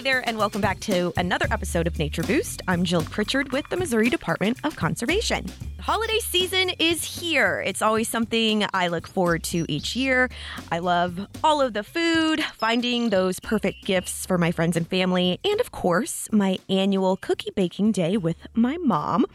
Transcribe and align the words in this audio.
Hey 0.00 0.04
there, 0.04 0.26
and 0.26 0.38
welcome 0.38 0.62
back 0.62 0.80
to 0.80 1.12
another 1.18 1.46
episode 1.50 1.86
of 1.86 1.98
Nature 1.98 2.22
Boost. 2.22 2.62
I'm 2.66 2.84
Jill 2.84 3.02
Pritchard 3.02 3.52
with 3.52 3.68
the 3.68 3.76
Missouri 3.76 4.08
Department 4.08 4.56
of 4.64 4.74
Conservation. 4.74 5.44
Holiday 5.90 6.20
season 6.20 6.70
is 6.78 7.02
here. 7.02 7.60
It's 7.66 7.82
always 7.82 8.08
something 8.08 8.64
I 8.72 8.86
look 8.86 9.08
forward 9.08 9.42
to 9.50 9.66
each 9.68 9.96
year. 9.96 10.30
I 10.70 10.78
love 10.78 11.26
all 11.42 11.60
of 11.60 11.72
the 11.72 11.82
food, 11.82 12.44
finding 12.54 13.10
those 13.10 13.40
perfect 13.40 13.86
gifts 13.86 14.24
for 14.24 14.38
my 14.38 14.52
friends 14.52 14.76
and 14.76 14.86
family, 14.86 15.40
and 15.44 15.60
of 15.60 15.72
course, 15.72 16.28
my 16.30 16.58
annual 16.68 17.16
cookie 17.16 17.50
baking 17.56 17.90
day 17.90 18.16
with 18.16 18.46
my 18.54 18.76
mom. 18.76 19.26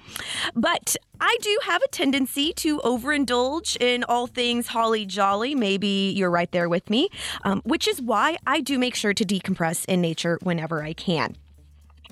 But 0.56 0.96
I 1.20 1.36
do 1.42 1.60
have 1.66 1.82
a 1.82 1.90
tendency 1.90 2.54
to 2.54 2.80
overindulge 2.86 3.76
in 3.82 4.06
all 4.06 4.26
things 4.26 4.68
holly 4.68 5.06
jolly. 5.06 5.56
Maybe 5.56 6.14
you're 6.16 6.32
right 6.32 6.54
there 6.54 6.70
with 6.70 6.90
me, 6.90 7.10
um, 7.44 7.64
which 7.66 7.86
is 7.86 8.02
why 8.02 8.38
I 8.48 8.62
do 8.62 8.80
make 8.80 8.96
sure 8.96 9.14
to 9.14 9.26
decompress 9.26 9.84
in 9.90 10.00
nature 10.00 10.40
whenever 10.42 10.82
I 10.82 10.94
can. 10.94 11.36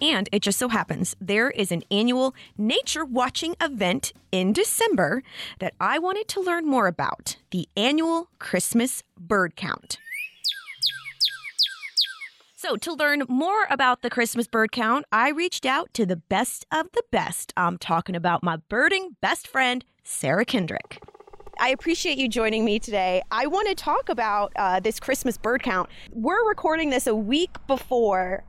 And 0.04 0.28
it 0.34 0.42
just 0.42 0.60
so 0.60 0.68
happens 0.68 1.16
there 1.22 1.50
is 1.50 1.72
an 1.72 1.82
annual 1.90 2.36
nature 2.58 3.06
watching 3.06 3.56
event 3.62 4.12
in 4.34 4.52
December 4.52 5.24
that 5.60 5.76
I 5.80 5.98
wanted 5.98 6.28
to 6.28 6.42
learn 6.42 6.66
more 6.66 6.88
about 6.88 7.38
the 7.52 7.70
annual 7.78 8.28
Christmas 8.38 9.02
bird 9.18 9.56
count. 9.56 10.00
So, 12.54 12.76
to 12.76 12.94
learn 12.94 13.24
more 13.30 13.66
about 13.70 14.02
the 14.02 14.10
Christmas 14.10 14.46
bird 14.46 14.74
count, 14.74 15.06
I 15.10 15.30
reached 15.30 15.66
out 15.66 15.94
to 15.94 16.06
the 16.06 16.18
best 16.18 16.66
of 16.70 16.92
the 16.92 17.04
best. 17.10 17.54
I'm 17.56 17.78
talking 17.78 18.16
about 18.16 18.44
my 18.44 18.58
birding 18.58 19.16
best 19.22 19.48
friend, 19.48 19.86
Sarah 20.04 20.44
Kendrick. 20.46 21.02
I 21.60 21.70
appreciate 21.70 22.17
you 22.17 22.28
joining 22.28 22.66
me 22.66 22.78
today. 22.78 23.22
I 23.32 23.48
want 23.48 23.70
to 23.70 23.76
talk 23.76 24.10
about 24.10 24.52
uh, 24.58 24.82
this 24.82 25.00
Christmas 25.00 25.38
bird 25.38 25.64
count. 25.64 25.90
We're 26.12 26.45
recording 26.45 26.90
this 26.90 27.08
a 27.08 27.16
week 27.16 27.52
before 27.67 28.44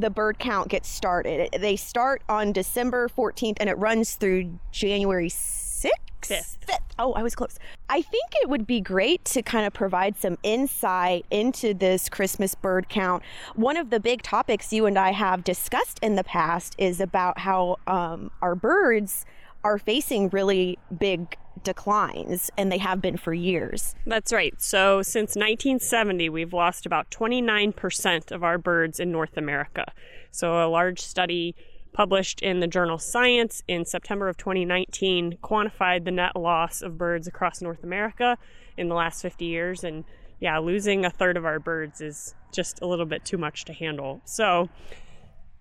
the 0.00 0.10
bird 0.10 0.38
count 0.38 0.68
gets 0.68 0.88
started. 0.88 1.50
They 1.58 1.76
start 1.76 2.22
on 2.28 2.52
December 2.52 3.08
14th 3.08 3.56
and 3.60 3.68
it 3.68 3.78
runs 3.78 4.14
through 4.14 4.58
January 4.72 5.28
6th. 5.28 5.90
Fifth. 6.22 6.58
Fifth. 6.66 6.80
Oh, 6.98 7.12
I 7.14 7.22
was 7.22 7.34
close. 7.34 7.58
I 7.88 8.02
think 8.02 8.24
it 8.42 8.48
would 8.48 8.66
be 8.66 8.80
great 8.80 9.24
to 9.26 9.42
kind 9.42 9.66
of 9.66 9.72
provide 9.72 10.18
some 10.18 10.36
insight 10.42 11.24
into 11.30 11.72
this 11.72 12.08
Christmas 12.10 12.54
bird 12.54 12.88
count. 12.90 13.22
One 13.54 13.78
of 13.78 13.88
the 13.88 14.00
big 14.00 14.22
topics 14.22 14.72
you 14.72 14.84
and 14.84 14.98
I 14.98 15.12
have 15.12 15.44
discussed 15.44 15.98
in 16.02 16.16
the 16.16 16.24
past 16.24 16.74
is 16.76 17.00
about 17.00 17.38
how 17.38 17.78
um, 17.86 18.30
our 18.42 18.54
birds 18.54 19.24
are 19.64 19.78
facing 19.78 20.28
really 20.28 20.78
big 20.98 21.36
declines, 21.64 22.50
and 22.56 22.70
they 22.70 22.78
have 22.78 23.00
been 23.00 23.16
for 23.16 23.32
years. 23.32 23.94
That's 24.06 24.32
right. 24.32 24.54
So 24.60 25.02
since 25.02 25.36
1970, 25.36 26.28
we've 26.28 26.52
lost 26.52 26.86
about 26.86 27.10
29% 27.10 28.32
of 28.32 28.42
our 28.42 28.58
birds 28.58 29.00
in 29.00 29.12
North 29.12 29.36
America. 29.36 29.84
So 30.30 30.64
a 30.64 30.68
large 30.68 31.00
study 31.00 31.54
published 31.92 32.40
in 32.40 32.60
the 32.60 32.66
journal 32.66 32.98
Science 32.98 33.62
in 33.66 33.84
September 33.84 34.28
of 34.28 34.36
2019 34.36 35.38
quantified 35.42 36.04
the 36.04 36.10
net 36.10 36.36
loss 36.36 36.82
of 36.82 36.96
birds 36.96 37.26
across 37.26 37.60
North 37.60 37.82
America 37.82 38.38
in 38.76 38.88
the 38.88 38.94
last 38.94 39.22
50 39.22 39.44
years. 39.44 39.84
And 39.84 40.04
yeah, 40.38 40.58
losing 40.58 41.04
a 41.04 41.10
third 41.10 41.36
of 41.36 41.44
our 41.44 41.58
birds 41.58 42.00
is 42.00 42.34
just 42.52 42.80
a 42.80 42.86
little 42.86 43.06
bit 43.06 43.24
too 43.24 43.38
much 43.38 43.64
to 43.66 43.72
handle. 43.72 44.20
So, 44.24 44.68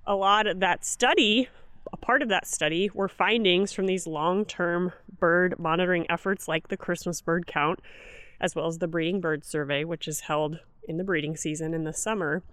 a 0.06 0.16
lot 0.16 0.48
of 0.48 0.60
that 0.62 0.86
study, 0.86 1.50
a 1.92 1.98
part 1.98 2.22
of 2.22 2.30
that 2.30 2.48
study, 2.48 2.90
were 2.94 3.08
findings 3.08 3.74
from 3.74 3.86
these 3.86 4.08
long 4.08 4.46
term 4.46 4.92
bird 5.20 5.58
monitoring 5.60 6.06
efforts 6.10 6.48
like 6.48 6.68
the 6.68 6.78
Christmas 6.78 7.22
bird 7.22 7.48
count, 7.48 7.80
as 8.40 8.56
well 8.56 8.68
as 8.68 8.78
the 8.78 8.88
breeding 8.88 9.22
bird 9.22 9.46
survey, 9.46 9.84
which 9.84 10.08
is 10.08 10.22
held 10.22 10.60
in 10.88 10.98
the 10.98 11.04
breeding 11.04 11.36
season 11.36 11.74
in 11.74 11.84
the 11.84 11.94
summer 11.94 12.44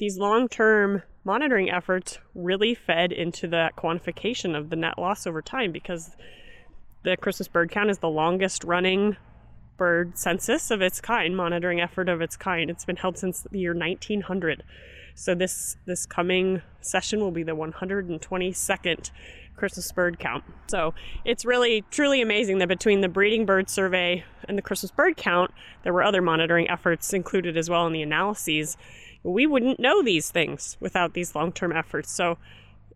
these 0.00 0.16
long 0.16 0.48
term 0.48 1.02
monitoring 1.22 1.70
efforts 1.70 2.18
really 2.34 2.74
fed 2.74 3.12
into 3.12 3.46
that 3.46 3.76
quantification 3.76 4.56
of 4.56 4.70
the 4.70 4.76
net 4.76 4.98
loss 4.98 5.26
over 5.26 5.42
time 5.42 5.70
because 5.70 6.16
the 7.04 7.16
Christmas 7.18 7.48
bird 7.48 7.70
count 7.70 7.90
is 7.90 7.98
the 7.98 8.08
longest 8.08 8.64
running 8.64 9.16
bird 9.76 10.18
census 10.18 10.70
of 10.70 10.80
its 10.80 11.00
kind, 11.00 11.36
monitoring 11.36 11.80
effort 11.80 12.08
of 12.08 12.20
its 12.20 12.36
kind. 12.36 12.70
It's 12.70 12.84
been 12.84 12.96
held 12.96 13.18
since 13.18 13.46
the 13.50 13.58
year 13.58 13.74
1900. 13.74 14.64
So 15.20 15.34
this 15.34 15.76
this 15.84 16.06
coming 16.06 16.62
session 16.80 17.20
will 17.20 17.30
be 17.30 17.42
the 17.42 17.56
122nd 17.56 19.10
Christmas 19.56 19.92
bird 19.92 20.18
count. 20.18 20.44
So 20.68 20.94
it's 21.24 21.44
really 21.44 21.84
truly 21.90 22.22
amazing 22.22 22.58
that 22.58 22.68
between 22.68 23.02
the 23.02 23.08
breeding 23.08 23.44
bird 23.44 23.68
survey 23.68 24.24
and 24.48 24.56
the 24.56 24.62
Christmas 24.62 24.90
bird 24.90 25.16
count, 25.16 25.50
there 25.82 25.92
were 25.92 26.02
other 26.02 26.22
monitoring 26.22 26.70
efforts 26.70 27.12
included 27.12 27.56
as 27.56 27.68
well 27.68 27.86
in 27.86 27.92
the 27.92 28.02
analyses 28.02 28.76
we 29.22 29.46
wouldn't 29.46 29.78
know 29.78 30.02
these 30.02 30.30
things 30.30 30.76
without 30.80 31.14
these 31.14 31.34
long 31.34 31.52
term 31.52 31.72
efforts. 31.72 32.10
So, 32.10 32.38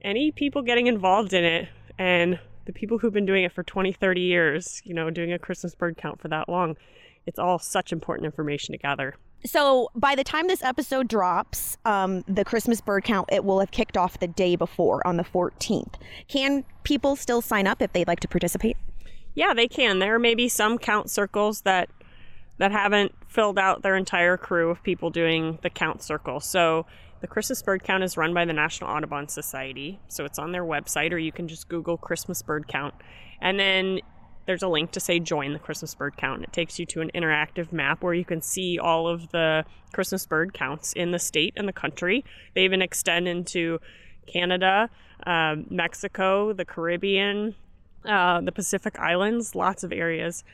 any 0.01 0.31
people 0.31 0.62
getting 0.62 0.87
involved 0.87 1.33
in 1.33 1.45
it 1.45 1.69
and 1.99 2.39
the 2.67 2.73
people 2.73 2.99
who've 2.99 3.12
been 3.12 3.27
doing 3.27 3.45
it 3.45 3.53
for 3.53 3.62
20, 3.62 3.93
30 3.93 4.21
years, 4.21 4.83
you 4.85 4.95
know, 4.95 5.11
doing 5.11 5.33
a 5.33 5.39
Christmas 5.39 5.75
bird 5.75 5.97
count 5.97 6.21
for 6.21 6.29
that 6.29 6.49
long, 6.49 6.77
it's 7.27 7.39
all 7.39 7.59
such 7.59 7.93
important 7.93 8.27
information 8.27 8.73
to 8.73 8.79
gather. 8.79 9.15
So 9.47 9.91
by 9.94 10.15
the 10.15 10.25
time 10.25 10.49
this 10.49 10.62
episode 10.62 11.06
drops, 11.06 11.77
um, 11.84 12.22
the 12.27 12.44
Christmas 12.44 12.81
bird 12.81 13.05
count 13.05 13.28
it 13.31 13.44
will 13.44 13.60
have 13.60 13.71
kicked 13.71 13.97
off 13.97 14.19
the 14.19 14.27
day 14.27 14.56
before 14.56 15.06
on 15.06 15.16
the 15.16 15.25
14th. 15.25 15.94
Can 16.28 16.65
people 16.82 17.15
still 17.15 17.43
sign 17.43 17.66
up 17.66 17.82
if 17.82 17.93
they'd 17.93 18.09
like 18.09 18.21
to 18.21 18.28
participate? 18.28 18.77
Yeah, 19.34 19.53
they 19.53 19.69
can. 19.69 19.99
There 19.99 20.19
may 20.19 20.34
be 20.34 20.49
some 20.49 20.78
count 20.78 21.10
circles 21.10 21.62
that 21.62 21.91
that 22.59 22.71
haven't 22.72 23.12
filled 23.27 23.59
out 23.59 23.82
their 23.82 23.97
entire 23.97 24.37
crew 24.37 24.71
of 24.71 24.82
people 24.82 25.10
doing 25.10 25.59
the 25.62 25.71
count 25.71 26.03
circle. 26.03 26.38
So 26.41 26.87
the 27.21 27.26
Christmas 27.26 27.61
bird 27.62 27.82
count 27.82 28.05
is 28.05 28.16
run 28.16 28.32
by 28.32 28.44
the 28.44 28.53
National 28.53 28.91
Audubon 28.91 29.28
Society. 29.28 29.99
So 30.09 30.25
it's 30.25 30.38
on 30.38 30.53
their 30.53 30.62
website, 30.62 31.12
or 31.12 31.19
you 31.19 31.32
can 31.32 31.49
just 31.49 31.69
Google 31.69 31.97
Christmas 31.97 32.43
bird 32.43 32.69
count. 32.69 32.94
And 33.41 33.59
then 33.59 34.00
there's 34.47 34.62
a 34.62 34.69
link 34.69 34.93
to 34.93 35.00
say 35.00 35.19
join 35.19 35.53
the 35.53 35.59
Christmas 35.59 35.94
bird 35.94 36.16
count. 36.16 36.43
It 36.43 36.53
takes 36.53 36.78
you 36.78 36.87
to 36.87 37.00
an 37.00 37.10
interactive 37.15 37.72
map 37.72 38.03
where 38.03 38.15
you 38.15 38.25
can 38.25 38.43
see 38.43 38.78
all 38.78 39.09
of 39.09 39.31
the 39.31 39.65
Christmas 39.93 40.27
bird 40.27 40.53
counts 40.53 40.93
in 40.93 41.10
the 41.10 41.19
state 41.19 41.55
and 41.56 41.66
the 41.66 41.72
country. 41.72 42.25
They 42.55 42.65
even 42.65 42.82
extend 42.82 43.28
into 43.28 43.78
Canada, 44.27 44.91
um, 45.27 45.66
Mexico, 45.71 46.53
the 46.53 46.65
Caribbean, 46.65 47.55
uh, 48.05 48.41
the 48.41 48.53
Pacific 48.53 48.99
Islands, 48.99 49.55
lots 49.55 49.84
of 49.84 49.93
areas. 49.93 50.44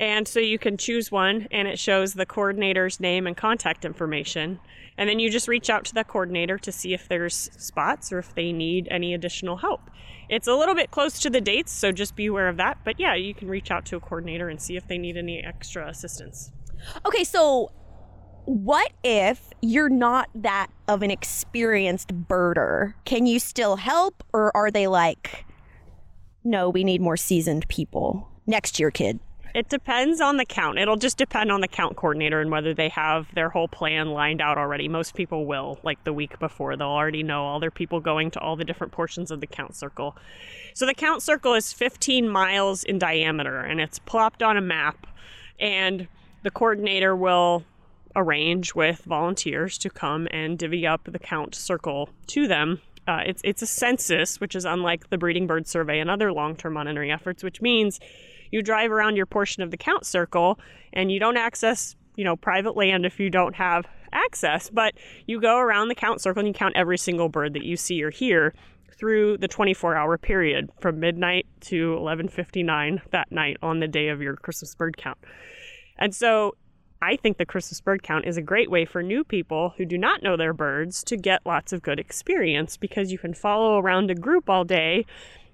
And 0.00 0.28
so 0.28 0.38
you 0.38 0.58
can 0.58 0.76
choose 0.76 1.10
one 1.10 1.48
and 1.50 1.66
it 1.66 1.78
shows 1.78 2.14
the 2.14 2.26
coordinator's 2.26 3.00
name 3.00 3.26
and 3.26 3.36
contact 3.36 3.84
information. 3.84 4.60
And 4.96 5.08
then 5.08 5.18
you 5.18 5.30
just 5.30 5.48
reach 5.48 5.70
out 5.70 5.84
to 5.86 5.94
that 5.94 6.08
coordinator 6.08 6.58
to 6.58 6.72
see 6.72 6.94
if 6.94 7.08
there's 7.08 7.50
spots 7.56 8.12
or 8.12 8.18
if 8.18 8.34
they 8.34 8.52
need 8.52 8.88
any 8.90 9.14
additional 9.14 9.56
help. 9.56 9.90
It's 10.28 10.46
a 10.46 10.54
little 10.54 10.74
bit 10.74 10.90
close 10.90 11.18
to 11.20 11.30
the 11.30 11.40
dates, 11.40 11.72
so 11.72 11.90
just 11.90 12.14
be 12.14 12.26
aware 12.26 12.48
of 12.48 12.58
that. 12.58 12.78
But 12.84 13.00
yeah, 13.00 13.14
you 13.14 13.34
can 13.34 13.48
reach 13.48 13.70
out 13.70 13.86
to 13.86 13.96
a 13.96 14.00
coordinator 14.00 14.48
and 14.48 14.60
see 14.60 14.76
if 14.76 14.86
they 14.86 14.98
need 14.98 15.16
any 15.16 15.42
extra 15.42 15.88
assistance. 15.88 16.52
Okay, 17.06 17.24
so 17.24 17.72
what 18.44 18.92
if 19.02 19.50
you're 19.62 19.88
not 19.88 20.28
that 20.34 20.68
of 20.86 21.02
an 21.02 21.10
experienced 21.10 22.14
birder? 22.14 22.94
Can 23.04 23.26
you 23.26 23.38
still 23.38 23.76
help, 23.76 24.22
or 24.32 24.56
are 24.56 24.70
they 24.70 24.86
like, 24.86 25.44
no, 26.44 26.68
we 26.70 26.84
need 26.84 27.00
more 27.00 27.16
seasoned 27.16 27.66
people? 27.68 28.28
Next 28.46 28.78
year, 28.78 28.90
kid. 28.90 29.20
It 29.58 29.68
depends 29.68 30.20
on 30.20 30.36
the 30.36 30.44
count. 30.44 30.78
It'll 30.78 30.94
just 30.94 31.16
depend 31.16 31.50
on 31.50 31.60
the 31.60 31.66
count 31.66 31.96
coordinator 31.96 32.40
and 32.40 32.48
whether 32.48 32.72
they 32.72 32.88
have 32.90 33.26
their 33.34 33.48
whole 33.48 33.66
plan 33.66 34.10
lined 34.10 34.40
out 34.40 34.56
already. 34.56 34.86
Most 34.86 35.16
people 35.16 35.46
will, 35.46 35.80
like 35.82 36.04
the 36.04 36.12
week 36.12 36.38
before. 36.38 36.76
They'll 36.76 36.86
already 36.86 37.24
know 37.24 37.44
all 37.44 37.58
their 37.58 37.72
people 37.72 37.98
going 37.98 38.30
to 38.30 38.38
all 38.38 38.54
the 38.54 38.64
different 38.64 38.92
portions 38.92 39.32
of 39.32 39.40
the 39.40 39.48
count 39.48 39.74
circle. 39.74 40.16
So 40.74 40.86
the 40.86 40.94
count 40.94 41.24
circle 41.24 41.54
is 41.54 41.72
15 41.72 42.28
miles 42.28 42.84
in 42.84 43.00
diameter 43.00 43.58
and 43.58 43.80
it's 43.80 43.98
plopped 43.98 44.44
on 44.44 44.56
a 44.56 44.60
map. 44.60 45.08
And 45.58 46.06
the 46.44 46.52
coordinator 46.52 47.16
will 47.16 47.64
arrange 48.14 48.76
with 48.76 49.00
volunteers 49.00 49.76
to 49.78 49.90
come 49.90 50.28
and 50.30 50.56
divvy 50.56 50.86
up 50.86 51.02
the 51.02 51.18
count 51.18 51.56
circle 51.56 52.10
to 52.28 52.46
them. 52.46 52.80
Uh, 53.08 53.22
it's 53.26 53.40
it's 53.42 53.62
a 53.62 53.66
census, 53.66 54.38
which 54.38 54.54
is 54.54 54.64
unlike 54.64 55.10
the 55.10 55.18
breeding 55.18 55.48
bird 55.48 55.66
survey 55.66 55.98
and 55.98 56.08
other 56.08 56.32
long-term 56.32 56.74
monitoring 56.74 57.10
efforts, 57.10 57.42
which 57.42 57.60
means 57.60 57.98
you 58.50 58.62
drive 58.62 58.90
around 58.90 59.16
your 59.16 59.26
portion 59.26 59.62
of 59.62 59.70
the 59.70 59.76
count 59.76 60.06
circle 60.06 60.58
and 60.92 61.10
you 61.10 61.20
don't 61.20 61.36
access, 61.36 61.96
you 62.16 62.24
know, 62.24 62.36
private 62.36 62.76
land 62.76 63.06
if 63.06 63.20
you 63.20 63.30
don't 63.30 63.54
have 63.54 63.86
access, 64.12 64.70
but 64.70 64.94
you 65.26 65.40
go 65.40 65.58
around 65.58 65.88
the 65.88 65.94
count 65.94 66.20
circle 66.20 66.40
and 66.40 66.48
you 66.48 66.54
count 66.54 66.76
every 66.76 66.98
single 66.98 67.28
bird 67.28 67.54
that 67.54 67.64
you 67.64 67.76
see 67.76 68.02
or 68.02 68.10
hear 68.10 68.54
through 68.98 69.38
the 69.38 69.48
24-hour 69.48 70.18
period 70.18 70.70
from 70.80 70.98
midnight 70.98 71.46
to 71.60 71.96
11:59 71.96 73.00
that 73.10 73.30
night 73.30 73.56
on 73.62 73.80
the 73.80 73.88
day 73.88 74.08
of 74.08 74.20
your 74.20 74.34
Christmas 74.36 74.74
bird 74.74 74.96
count. 74.96 75.18
And 75.98 76.14
so 76.14 76.56
I 77.00 77.16
think 77.16 77.38
the 77.38 77.46
Christmas 77.46 77.80
bird 77.80 78.02
count 78.02 78.26
is 78.26 78.36
a 78.36 78.42
great 78.42 78.70
way 78.70 78.84
for 78.84 79.02
new 79.02 79.22
people 79.22 79.74
who 79.76 79.84
do 79.84 79.96
not 79.96 80.22
know 80.22 80.36
their 80.36 80.52
birds 80.52 81.04
to 81.04 81.16
get 81.16 81.46
lots 81.46 81.72
of 81.72 81.82
good 81.82 82.00
experience 82.00 82.76
because 82.76 83.12
you 83.12 83.18
can 83.18 83.34
follow 83.34 83.78
around 83.78 84.10
a 84.10 84.16
group 84.16 84.50
all 84.50 84.64
day 84.64 85.04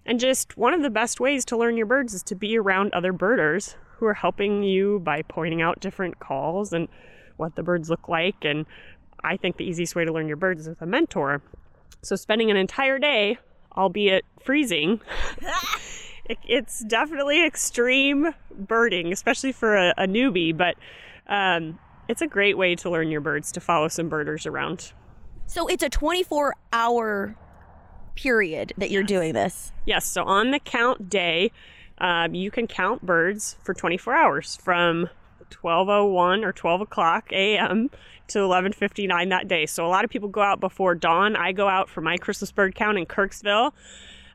and 0.06 0.20
just 0.20 0.56
one 0.56 0.74
of 0.74 0.82
the 0.82 0.90
best 0.90 1.20
ways 1.20 1.44
to 1.46 1.56
learn 1.56 1.76
your 1.76 1.86
birds 1.86 2.14
is 2.14 2.22
to 2.24 2.34
be 2.34 2.58
around 2.58 2.92
other 2.92 3.12
birders 3.12 3.76
who 3.96 4.06
are 4.06 4.14
helping 4.14 4.62
you 4.62 5.00
by 5.00 5.22
pointing 5.22 5.62
out 5.62 5.80
different 5.80 6.18
calls 6.18 6.72
and 6.72 6.88
what 7.36 7.56
the 7.56 7.62
birds 7.62 7.90
look 7.90 8.08
like 8.08 8.44
and 8.44 8.66
I 9.24 9.38
think 9.38 9.56
the 9.56 9.64
easiest 9.64 9.96
way 9.96 10.04
to 10.04 10.12
learn 10.12 10.28
your 10.28 10.36
birds 10.36 10.62
is 10.62 10.68
with 10.68 10.82
a 10.82 10.86
mentor. 10.86 11.42
So 12.02 12.14
spending 12.14 12.50
an 12.50 12.56
entire 12.58 12.98
day, 12.98 13.38
albeit 13.74 14.24
freezing, 14.42 15.00
it, 16.26 16.38
it's 16.46 16.84
definitely 16.84 17.44
extreme 17.44 18.34
birding, 18.50 19.12
especially 19.12 19.52
for 19.52 19.74
a, 19.76 19.94
a 19.96 20.06
newbie. 20.06 20.54
But 20.54 20.76
um, 21.26 21.78
it's 22.06 22.20
a 22.20 22.26
great 22.26 22.58
way 22.58 22.74
to 22.76 22.90
learn 22.90 23.10
your 23.10 23.22
birds 23.22 23.50
to 23.52 23.60
follow 23.60 23.88
some 23.88 24.10
birders 24.10 24.44
around. 24.44 24.92
So 25.46 25.66
it's 25.66 25.82
a 25.82 25.88
24 25.88 26.54
hour 26.72 27.34
period 28.14 28.72
that 28.78 28.90
you're 28.90 29.02
Yes. 29.02 29.08
doing 29.08 29.32
this. 29.34 29.72
Yes, 29.86 30.04
so 30.06 30.24
on 30.24 30.50
the 30.50 30.58
count 30.58 31.08
day, 31.08 31.50
um, 31.98 32.34
you 32.34 32.50
can 32.50 32.66
count 32.66 33.02
birds 33.04 33.56
for 33.62 33.74
24 33.74 34.14
hours 34.14 34.56
from 34.62 35.08
12:01 35.50 36.44
or 36.44 36.52
12 36.52 36.80
o'clock 36.80 37.32
a.m. 37.32 37.90
to 38.28 38.38
11:59 38.40 39.28
that 39.28 39.46
day. 39.48 39.66
So 39.66 39.86
a 39.86 39.88
lot 39.88 40.04
of 40.04 40.10
people 40.10 40.28
go 40.28 40.42
out 40.42 40.58
before 40.60 40.94
dawn. 40.94 41.36
I 41.36 41.52
go 41.52 41.68
out 41.68 41.88
for 41.88 42.00
my 42.00 42.16
Christmas 42.16 42.50
bird 42.50 42.74
count 42.74 42.98
in 42.98 43.06
Kirksville. 43.06 43.72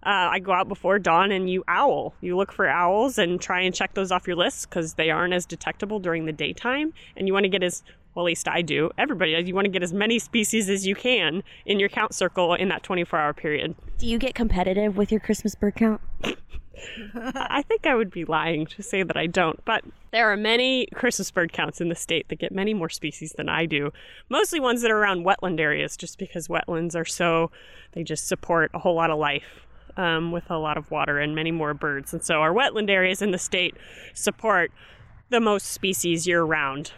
Uh, 0.01 0.31
I 0.31 0.39
go 0.39 0.53
out 0.53 0.69
before 0.69 0.97
dawn 0.97 1.29
and 1.31 1.49
you 1.49 1.63
owl. 1.67 2.13
You 2.21 2.37
look 2.37 2.53
for 2.53 2.69
owls 2.69 3.17
and 3.17 3.41
try 3.41 3.59
and 3.61 3.75
check 3.75 3.95
those 3.95 4.13
off 4.13 4.27
your 4.27 4.37
list 4.37 4.69
because 4.69 4.93
they 4.93 5.09
aren't 5.09 5.33
as 5.33 5.45
detectable 5.45 5.99
during 5.99 6.25
the 6.25 6.31
daytime. 6.31 6.93
And 7.17 7.27
you 7.27 7.33
want 7.33 7.43
to 7.43 7.49
get 7.49 7.63
as 7.63 7.83
well, 8.13 8.25
at 8.25 8.27
least 8.27 8.47
I 8.47 8.61
do. 8.61 8.89
Everybody 8.97 9.33
does. 9.33 9.47
You 9.47 9.55
want 9.55 9.65
to 9.65 9.71
get 9.71 9.83
as 9.83 9.93
many 9.93 10.19
species 10.19 10.69
as 10.69 10.85
you 10.85 10.95
can 10.95 11.43
in 11.65 11.79
your 11.79 11.89
count 11.89 12.13
circle 12.13 12.53
in 12.53 12.69
that 12.69 12.83
24-hour 12.83 13.33
period. 13.33 13.75
Do 13.97 14.07
you 14.07 14.17
get 14.17 14.35
competitive 14.35 14.97
with 14.97 15.11
your 15.11 15.19
Christmas 15.19 15.55
bird 15.55 15.75
count? 15.75 16.01
I 17.15 17.61
think 17.63 17.85
I 17.85 17.95
would 17.95 18.11
be 18.11 18.25
lying 18.25 18.65
to 18.67 18.83
say 18.83 19.03
that 19.03 19.17
I 19.17 19.27
don't, 19.27 19.63
but 19.65 19.83
there 20.11 20.31
are 20.31 20.37
many 20.37 20.87
Christmas 20.93 21.29
bird 21.29 21.51
counts 21.51 21.81
in 21.81 21.89
the 21.89 21.95
state 21.95 22.29
that 22.29 22.39
get 22.39 22.51
many 22.51 22.73
more 22.73 22.89
species 22.89 23.33
than 23.33 23.49
I 23.49 23.65
do. 23.65 23.91
Mostly 24.29 24.59
ones 24.59 24.81
that 24.81 24.91
are 24.91 24.97
around 24.97 25.25
wetland 25.25 25.59
areas, 25.59 25.97
just 25.97 26.17
because 26.17 26.47
wetlands 26.47 26.95
are 26.95 27.05
so, 27.05 27.51
they 27.91 28.03
just 28.03 28.27
support 28.27 28.71
a 28.73 28.79
whole 28.79 28.95
lot 28.95 29.09
of 29.09 29.19
life 29.19 29.65
um, 29.97 30.31
with 30.31 30.49
a 30.49 30.57
lot 30.57 30.77
of 30.77 30.89
water 30.89 31.19
and 31.19 31.35
many 31.35 31.51
more 31.51 31.73
birds. 31.73 32.13
And 32.13 32.23
so 32.23 32.35
our 32.35 32.53
wetland 32.53 32.89
areas 32.89 33.21
in 33.21 33.31
the 33.31 33.37
state 33.37 33.75
support 34.13 34.71
the 35.29 35.39
most 35.39 35.67
species 35.67 36.25
year 36.25 36.43
round. 36.43 36.91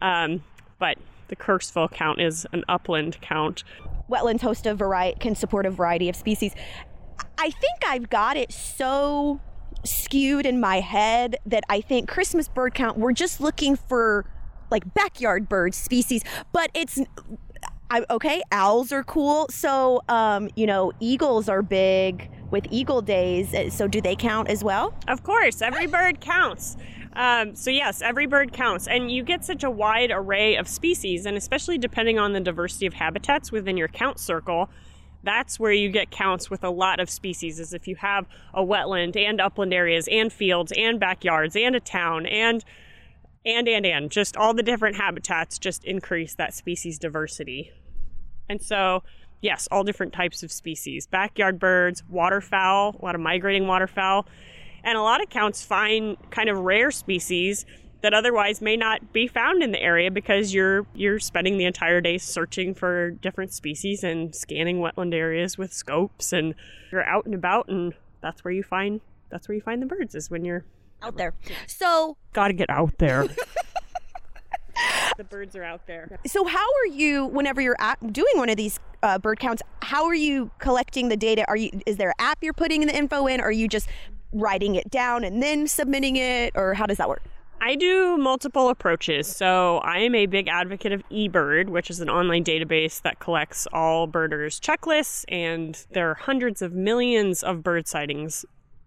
Um, 0.00 0.42
but 0.84 0.98
the 1.28 1.36
Kirksville 1.36 1.90
count 1.90 2.20
is 2.20 2.46
an 2.52 2.62
upland 2.68 3.18
count. 3.22 3.64
Wetlands 4.10 4.42
host 4.42 4.66
a 4.66 4.74
variety 4.74 5.18
can 5.18 5.34
support 5.34 5.64
a 5.64 5.70
variety 5.70 6.10
of 6.10 6.16
species. 6.16 6.54
I 7.38 7.48
think 7.48 7.78
I've 7.88 8.10
got 8.10 8.36
it 8.36 8.52
so 8.52 9.40
skewed 9.82 10.44
in 10.44 10.60
my 10.60 10.80
head 10.80 11.36
that 11.46 11.64
I 11.70 11.80
think 11.80 12.06
Christmas 12.06 12.48
bird 12.48 12.74
count 12.74 12.98
we're 12.98 13.12
just 13.12 13.40
looking 13.40 13.76
for 13.76 14.26
like 14.70 14.92
backyard 14.92 15.48
bird 15.48 15.74
species, 15.74 16.22
but 16.52 16.70
it's 16.74 17.00
I, 17.90 18.04
okay. 18.10 18.42
Owls 18.50 18.92
are 18.92 19.04
cool, 19.04 19.46
so 19.48 20.02
um, 20.10 20.50
you 20.54 20.66
know 20.66 20.92
eagles 21.00 21.48
are 21.48 21.62
big 21.62 22.30
with 22.50 22.66
eagle 22.70 23.00
days. 23.00 23.54
Uh, 23.54 23.70
So 23.70 23.88
do 23.88 24.02
they 24.02 24.16
count 24.16 24.48
as 24.48 24.62
well? 24.62 24.94
Of 25.08 25.22
course, 25.22 25.62
every 25.62 25.86
bird 25.86 26.20
counts. 26.20 26.76
Um, 27.14 27.54
so, 27.54 27.70
yes, 27.70 28.02
every 28.02 28.26
bird 28.26 28.52
counts. 28.52 28.88
And 28.88 29.10
you 29.10 29.22
get 29.22 29.44
such 29.44 29.62
a 29.62 29.70
wide 29.70 30.10
array 30.10 30.56
of 30.56 30.66
species, 30.66 31.26
and 31.26 31.36
especially 31.36 31.78
depending 31.78 32.18
on 32.18 32.32
the 32.32 32.40
diversity 32.40 32.86
of 32.86 32.94
habitats 32.94 33.52
within 33.52 33.76
your 33.76 33.88
count 33.88 34.18
circle, 34.18 34.68
that's 35.22 35.58
where 35.58 35.72
you 35.72 35.88
get 35.88 36.10
counts 36.10 36.50
with 36.50 36.64
a 36.64 36.70
lot 36.70 37.00
of 37.00 37.08
species. 37.08 37.58
Is 37.58 37.72
if 37.72 37.88
you 37.88 37.96
have 37.96 38.26
a 38.52 38.62
wetland 38.62 39.16
and 39.16 39.40
upland 39.40 39.72
areas 39.72 40.08
and 40.10 40.32
fields 40.32 40.72
and 40.76 41.00
backyards 41.00 41.56
and 41.56 41.74
a 41.74 41.80
town 41.80 42.26
and 42.26 42.64
and 43.46 43.68
and 43.68 43.86
and 43.86 44.10
just 44.10 44.36
all 44.36 44.54
the 44.54 44.62
different 44.62 44.96
habitats 44.96 45.58
just 45.58 45.84
increase 45.84 46.34
that 46.34 46.54
species 46.54 46.98
diversity. 46.98 47.72
And 48.48 48.60
so, 48.60 49.02
yes, 49.40 49.68
all 49.70 49.84
different 49.84 50.12
types 50.12 50.42
of 50.42 50.52
species 50.52 51.06
backyard 51.06 51.58
birds, 51.58 52.02
waterfowl, 52.08 52.96
a 53.00 53.04
lot 53.04 53.14
of 53.14 53.20
migrating 53.20 53.66
waterfowl, 53.66 54.26
and 54.84 54.96
a 54.96 55.02
lot 55.02 55.22
of 55.22 55.30
counts 55.30 55.64
find 55.64 56.16
kind 56.30 56.48
of 56.48 56.58
rare 56.58 56.90
species 56.90 57.66
that 58.02 58.12
otherwise 58.12 58.60
may 58.60 58.76
not 58.76 59.12
be 59.14 59.26
found 59.26 59.62
in 59.62 59.72
the 59.72 59.80
area 59.82 60.10
because 60.10 60.52
you're 60.52 60.86
you're 60.94 61.18
spending 61.18 61.56
the 61.56 61.64
entire 61.64 62.00
day 62.00 62.18
searching 62.18 62.74
for 62.74 63.10
different 63.10 63.52
species 63.52 64.04
and 64.04 64.34
scanning 64.34 64.78
wetland 64.78 65.14
areas 65.14 65.56
with 65.56 65.72
scopes 65.72 66.32
and 66.32 66.54
you're 66.92 67.06
out 67.08 67.24
and 67.24 67.34
about 67.34 67.66
and 67.68 67.94
that's 68.20 68.44
where 68.44 68.52
you 68.52 68.62
find 68.62 69.00
that's 69.30 69.48
where 69.48 69.54
you 69.56 69.62
find 69.62 69.82
the 69.82 69.86
birds 69.86 70.14
is 70.14 70.30
when 70.30 70.44
you're 70.44 70.64
Out 71.02 71.16
there. 71.16 71.34
So 71.66 72.16
got 72.32 72.48
to 72.48 72.54
get 72.54 72.70
out 72.70 72.98
there. 72.98 73.26
the 75.16 75.24
birds 75.24 75.56
are 75.56 75.64
out 75.64 75.86
there. 75.86 76.18
So 76.26 76.44
how 76.44 76.64
are 76.64 76.86
you 76.86 77.26
whenever 77.26 77.60
you're 77.60 77.76
at, 77.78 78.12
doing 78.12 78.36
one 78.36 78.48
of 78.48 78.56
these 78.56 78.78
uh, 79.02 79.18
bird 79.18 79.38
counts? 79.40 79.62
How 79.82 80.04
are 80.04 80.14
you 80.14 80.50
collecting 80.58 81.08
the 81.08 81.16
data? 81.16 81.44
Are 81.48 81.56
you 81.56 81.70
is 81.86 81.96
there 81.96 82.10
an 82.10 82.14
app 82.18 82.38
you're 82.42 82.52
putting 82.52 82.86
the 82.86 82.96
info 82.96 83.26
in? 83.26 83.40
Or 83.40 83.44
are 83.44 83.52
you 83.52 83.66
just 83.68 83.88
writing 84.34 84.74
it 84.74 84.90
down 84.90 85.24
and 85.24 85.42
then 85.42 85.66
submitting 85.66 86.16
it, 86.16 86.52
or 86.54 86.74
how 86.74 86.86
does 86.86 86.98
that 86.98 87.08
work? 87.08 87.22
I 87.60 87.76
do 87.76 88.18
multiple 88.18 88.68
approaches. 88.68 89.26
So 89.26 89.78
I 89.78 90.00
am 90.00 90.14
a 90.14 90.26
big 90.26 90.48
advocate 90.48 90.92
of 90.92 91.02
eBird, 91.08 91.70
which 91.70 91.88
is 91.88 92.00
an 92.00 92.10
online 92.10 92.44
database 92.44 93.00
that 93.02 93.20
collects 93.20 93.66
all 93.72 94.06
birders' 94.06 94.60
checklists, 94.60 95.24
and 95.28 95.86
there 95.92 96.10
are 96.10 96.14
hundreds 96.14 96.60
of 96.60 96.74
millions 96.74 97.42
of 97.42 97.62
bird 97.62 97.88
sightings 97.88 98.44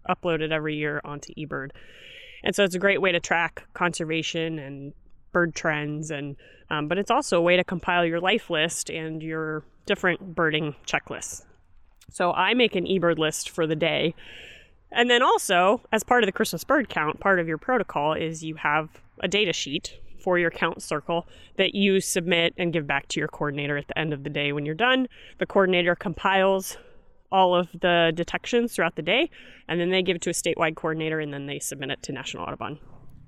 uploaded 0.08 0.52
every 0.52 0.76
year 0.76 1.00
onto 1.04 1.34
eBird. 1.34 1.70
And 2.44 2.54
so 2.54 2.62
it's 2.62 2.76
a 2.76 2.78
great 2.78 3.02
way 3.02 3.10
to 3.10 3.18
track 3.18 3.66
conservation 3.74 4.60
and 4.60 4.92
bird 5.32 5.54
trends, 5.56 6.10
and 6.10 6.36
um, 6.70 6.86
but 6.86 6.98
it's 6.98 7.10
also 7.10 7.38
a 7.38 7.42
way 7.42 7.56
to 7.56 7.64
compile 7.64 8.04
your 8.04 8.20
life 8.20 8.48
list 8.48 8.90
and 8.90 9.22
your 9.22 9.64
different 9.86 10.36
birding 10.36 10.76
checklists. 10.86 11.44
So 12.10 12.32
I 12.32 12.54
make 12.54 12.76
an 12.76 12.84
eBird 12.84 13.18
list 13.18 13.50
for 13.50 13.66
the 13.66 13.76
day. 13.76 14.14
And 14.90 15.10
then 15.10 15.22
also, 15.22 15.82
as 15.92 16.02
part 16.02 16.22
of 16.22 16.28
the 16.28 16.32
Christmas 16.32 16.64
bird 16.64 16.88
count, 16.88 17.20
part 17.20 17.40
of 17.40 17.48
your 17.48 17.58
protocol 17.58 18.14
is 18.14 18.42
you 18.42 18.56
have 18.56 18.88
a 19.20 19.28
data 19.28 19.52
sheet 19.52 20.00
for 20.22 20.38
your 20.38 20.50
count 20.50 20.82
circle 20.82 21.26
that 21.56 21.74
you 21.74 22.00
submit 22.00 22.54
and 22.56 22.72
give 22.72 22.86
back 22.86 23.08
to 23.08 23.20
your 23.20 23.28
coordinator 23.28 23.76
at 23.76 23.86
the 23.88 23.98
end 23.98 24.12
of 24.12 24.24
the 24.24 24.30
day 24.30 24.52
when 24.52 24.66
you're 24.66 24.74
done. 24.74 25.08
The 25.38 25.46
coordinator 25.46 25.94
compiles 25.94 26.76
all 27.30 27.54
of 27.54 27.68
the 27.80 28.12
detections 28.14 28.74
throughout 28.74 28.96
the 28.96 29.02
day, 29.02 29.30
and 29.68 29.78
then 29.78 29.90
they 29.90 30.02
give 30.02 30.16
it 30.16 30.22
to 30.22 30.30
a 30.30 30.32
statewide 30.32 30.76
coordinator, 30.76 31.20
and 31.20 31.32
then 31.32 31.46
they 31.46 31.58
submit 31.58 31.90
it 31.90 32.02
to 32.02 32.12
National 32.12 32.44
Audubon. 32.44 32.78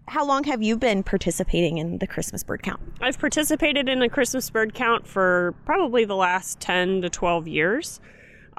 How 0.09 0.25
long 0.25 0.43
have 0.45 0.62
you 0.62 0.76
been 0.76 1.02
participating 1.02 1.79
in 1.79 1.99
the 1.99 2.07
Christmas 2.07 2.43
bird 2.43 2.62
count? 2.62 2.81
I've 3.00 3.19
participated 3.19 3.88
in 3.88 4.02
a 4.02 4.09
Christmas 4.09 4.50
bird 4.50 4.75
count 4.75 5.07
for 5.07 5.55
probably 5.64 6.05
the 6.05 6.17
last 6.17 6.59
10 6.61 7.02
to 7.02 7.11
12 7.11 7.47
years. 7.47 8.00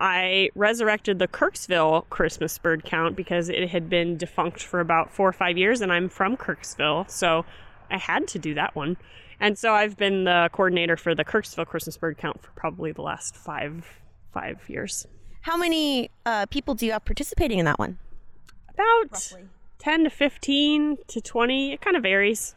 I 0.01 0.49
resurrected 0.55 1.19
the 1.19 1.27
Kirksville 1.27 2.09
Christmas 2.09 2.57
bird 2.57 2.83
count 2.83 3.15
because 3.15 3.49
it 3.49 3.69
had 3.69 3.87
been 3.87 4.17
defunct 4.17 4.63
for 4.63 4.79
about 4.79 5.13
four 5.13 5.29
or 5.29 5.33
five 5.33 5.59
years, 5.59 5.79
and 5.79 5.93
I'm 5.93 6.09
from 6.09 6.35
Kirksville, 6.35 7.07
so 7.07 7.45
I 7.91 7.97
had 7.97 8.27
to 8.29 8.39
do 8.39 8.55
that 8.55 8.75
one. 8.75 8.97
And 9.39 9.59
so 9.59 9.73
I've 9.73 9.97
been 9.97 10.23
the 10.23 10.49
coordinator 10.53 10.97
for 10.97 11.13
the 11.13 11.23
Kirksville 11.23 11.67
Christmas 11.67 11.97
bird 11.97 12.17
count 12.17 12.41
for 12.41 12.49
probably 12.55 12.91
the 12.91 13.03
last 13.03 13.35
five 13.35 13.85
five 14.33 14.67
years. 14.67 15.05
How 15.41 15.55
many 15.55 16.09
uh, 16.25 16.47
people 16.47 16.73
do 16.73 16.87
you 16.87 16.93
have 16.93 17.05
participating 17.05 17.59
in 17.59 17.65
that 17.65 17.77
one? 17.77 17.99
About 18.73 19.33
10 19.77 20.05
to 20.05 20.09
15 20.09 20.97
to 21.09 21.21
20. 21.21 21.73
It 21.73 21.81
kind 21.81 21.95
of 21.95 22.01
varies. 22.01 22.55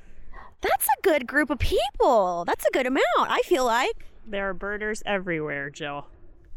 That's 0.62 0.86
a 0.86 1.02
good 1.02 1.26
group 1.26 1.50
of 1.50 1.58
people. 1.58 2.46
That's 2.46 2.64
a 2.64 2.70
good 2.70 2.86
amount. 2.86 3.02
I 3.18 3.40
feel 3.40 3.66
like. 3.66 4.06
There 4.26 4.48
are 4.48 4.54
birders 4.54 5.02
everywhere, 5.04 5.68
Jill. 5.68 6.06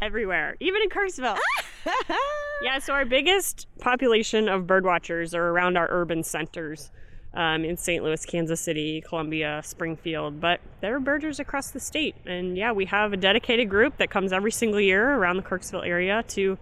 Everywhere, 0.02 0.56
even 0.60 0.82
in 0.84 0.90
Kirksville. 0.90 1.38
yeah, 2.62 2.78
so 2.80 2.94
our 2.94 3.06
biggest 3.06 3.68
population 3.80 4.48
of 4.48 4.64
birdwatchers 4.64 5.34
are 5.34 5.50
around 5.50 5.76
our 5.76 5.88
urban 5.90 6.24
centers 6.24 6.92
um, 7.34 7.66
in 7.66 7.78
St. 7.78 8.04
Louis, 8.04 8.24
Kansas 8.26 8.62
City, 8.62 9.02
Columbia, 9.02 9.62
Springfield, 9.64 10.40
but 10.40 10.60
there 10.82 10.96
are 10.96 11.00
birders 11.00 11.40
across 11.40 11.72
the 11.72 11.80
state. 11.80 12.16
And 12.26 12.56
yeah, 12.58 12.72
we 12.72 12.86
have 12.86 13.14
a 13.14 13.18
dedicated 13.18 13.70
group 13.70 13.98
that 13.98 14.10
comes 14.10 14.32
every 14.32 14.52
single 14.52 14.82
year 14.82 15.16
around 15.16 15.38
the 15.38 15.44
Kirksville 15.44 15.86
area 15.86 16.24
to 16.30 16.58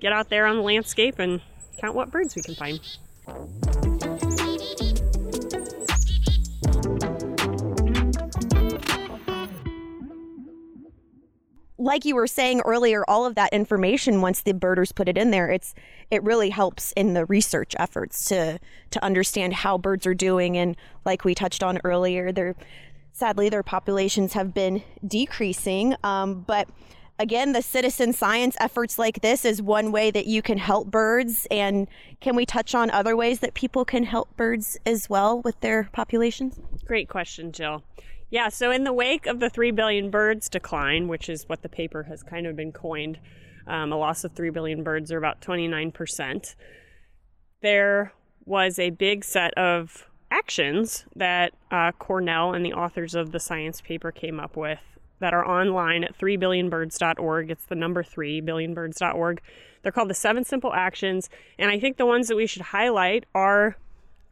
get 0.00 0.12
out 0.12 0.30
there 0.30 0.46
on 0.46 0.56
the 0.56 0.62
landscape 0.62 1.18
and 1.18 1.40
count 1.78 1.94
what 1.94 2.10
birds 2.10 2.34
we 2.34 2.42
can 2.42 2.54
find. 2.54 3.91
Like 11.82 12.04
you 12.04 12.14
were 12.14 12.28
saying 12.28 12.60
earlier, 12.64 13.04
all 13.08 13.26
of 13.26 13.34
that 13.34 13.52
information 13.52 14.20
once 14.20 14.42
the 14.42 14.54
birders 14.54 14.92
put 14.92 15.08
it 15.08 15.18
in 15.18 15.32
there, 15.32 15.50
it's 15.50 15.74
it 16.10 16.22
really 16.22 16.50
helps 16.50 16.92
in 16.92 17.14
the 17.14 17.24
research 17.26 17.74
efforts 17.78 18.24
to 18.26 18.58
to 18.90 19.04
understand 19.04 19.54
how 19.54 19.78
birds 19.78 20.06
are 20.06 20.14
doing. 20.14 20.56
And 20.56 20.76
like 21.04 21.24
we 21.24 21.34
touched 21.34 21.62
on 21.62 21.80
earlier, 21.84 22.30
their 22.30 22.54
sadly 23.12 23.48
their 23.48 23.64
populations 23.64 24.32
have 24.34 24.54
been 24.54 24.82
decreasing. 25.06 25.96
Um, 26.04 26.42
but 26.46 26.68
again, 27.18 27.52
the 27.52 27.62
citizen 27.62 28.12
science 28.12 28.56
efforts 28.60 28.96
like 28.96 29.20
this 29.20 29.44
is 29.44 29.60
one 29.60 29.90
way 29.90 30.12
that 30.12 30.26
you 30.26 30.40
can 30.40 30.58
help 30.58 30.88
birds. 30.88 31.48
And 31.50 31.88
can 32.20 32.36
we 32.36 32.46
touch 32.46 32.76
on 32.76 32.90
other 32.90 33.16
ways 33.16 33.40
that 33.40 33.54
people 33.54 33.84
can 33.84 34.04
help 34.04 34.36
birds 34.36 34.78
as 34.86 35.10
well 35.10 35.40
with 35.40 35.58
their 35.60 35.88
populations? 35.92 36.60
Great 36.86 37.08
question, 37.08 37.50
Jill. 37.50 37.82
Yeah, 38.32 38.48
so 38.48 38.70
in 38.70 38.84
the 38.84 38.94
wake 38.94 39.26
of 39.26 39.40
the 39.40 39.50
3 39.50 39.72
billion 39.72 40.08
birds 40.08 40.48
decline, 40.48 41.06
which 41.06 41.28
is 41.28 41.46
what 41.50 41.60
the 41.60 41.68
paper 41.68 42.04
has 42.04 42.22
kind 42.22 42.46
of 42.46 42.56
been 42.56 42.72
coined, 42.72 43.18
um, 43.66 43.92
a 43.92 43.96
loss 43.96 44.24
of 44.24 44.32
3 44.32 44.48
billion 44.48 44.82
birds, 44.82 45.12
or 45.12 45.18
about 45.18 45.42
29%, 45.42 46.54
there 47.60 48.14
was 48.46 48.78
a 48.78 48.88
big 48.88 49.22
set 49.22 49.52
of 49.58 50.08
actions 50.30 51.04
that 51.14 51.52
uh, 51.70 51.92
Cornell 51.92 52.54
and 52.54 52.64
the 52.64 52.72
authors 52.72 53.14
of 53.14 53.32
the 53.32 53.38
science 53.38 53.82
paper 53.82 54.10
came 54.10 54.40
up 54.40 54.56
with 54.56 54.80
that 55.20 55.34
are 55.34 55.46
online 55.46 56.02
at 56.02 56.16
3billionbirds.org. 56.16 57.50
It's 57.50 57.66
the 57.66 57.74
number 57.74 58.02
3, 58.02 58.40
billionbirds.org. 58.40 59.42
They're 59.82 59.92
called 59.92 60.08
the 60.08 60.14
seven 60.14 60.44
simple 60.44 60.72
actions. 60.72 61.28
And 61.58 61.70
I 61.70 61.78
think 61.78 61.98
the 61.98 62.06
ones 62.06 62.28
that 62.28 62.36
we 62.36 62.46
should 62.46 62.62
highlight 62.62 63.26
are 63.34 63.76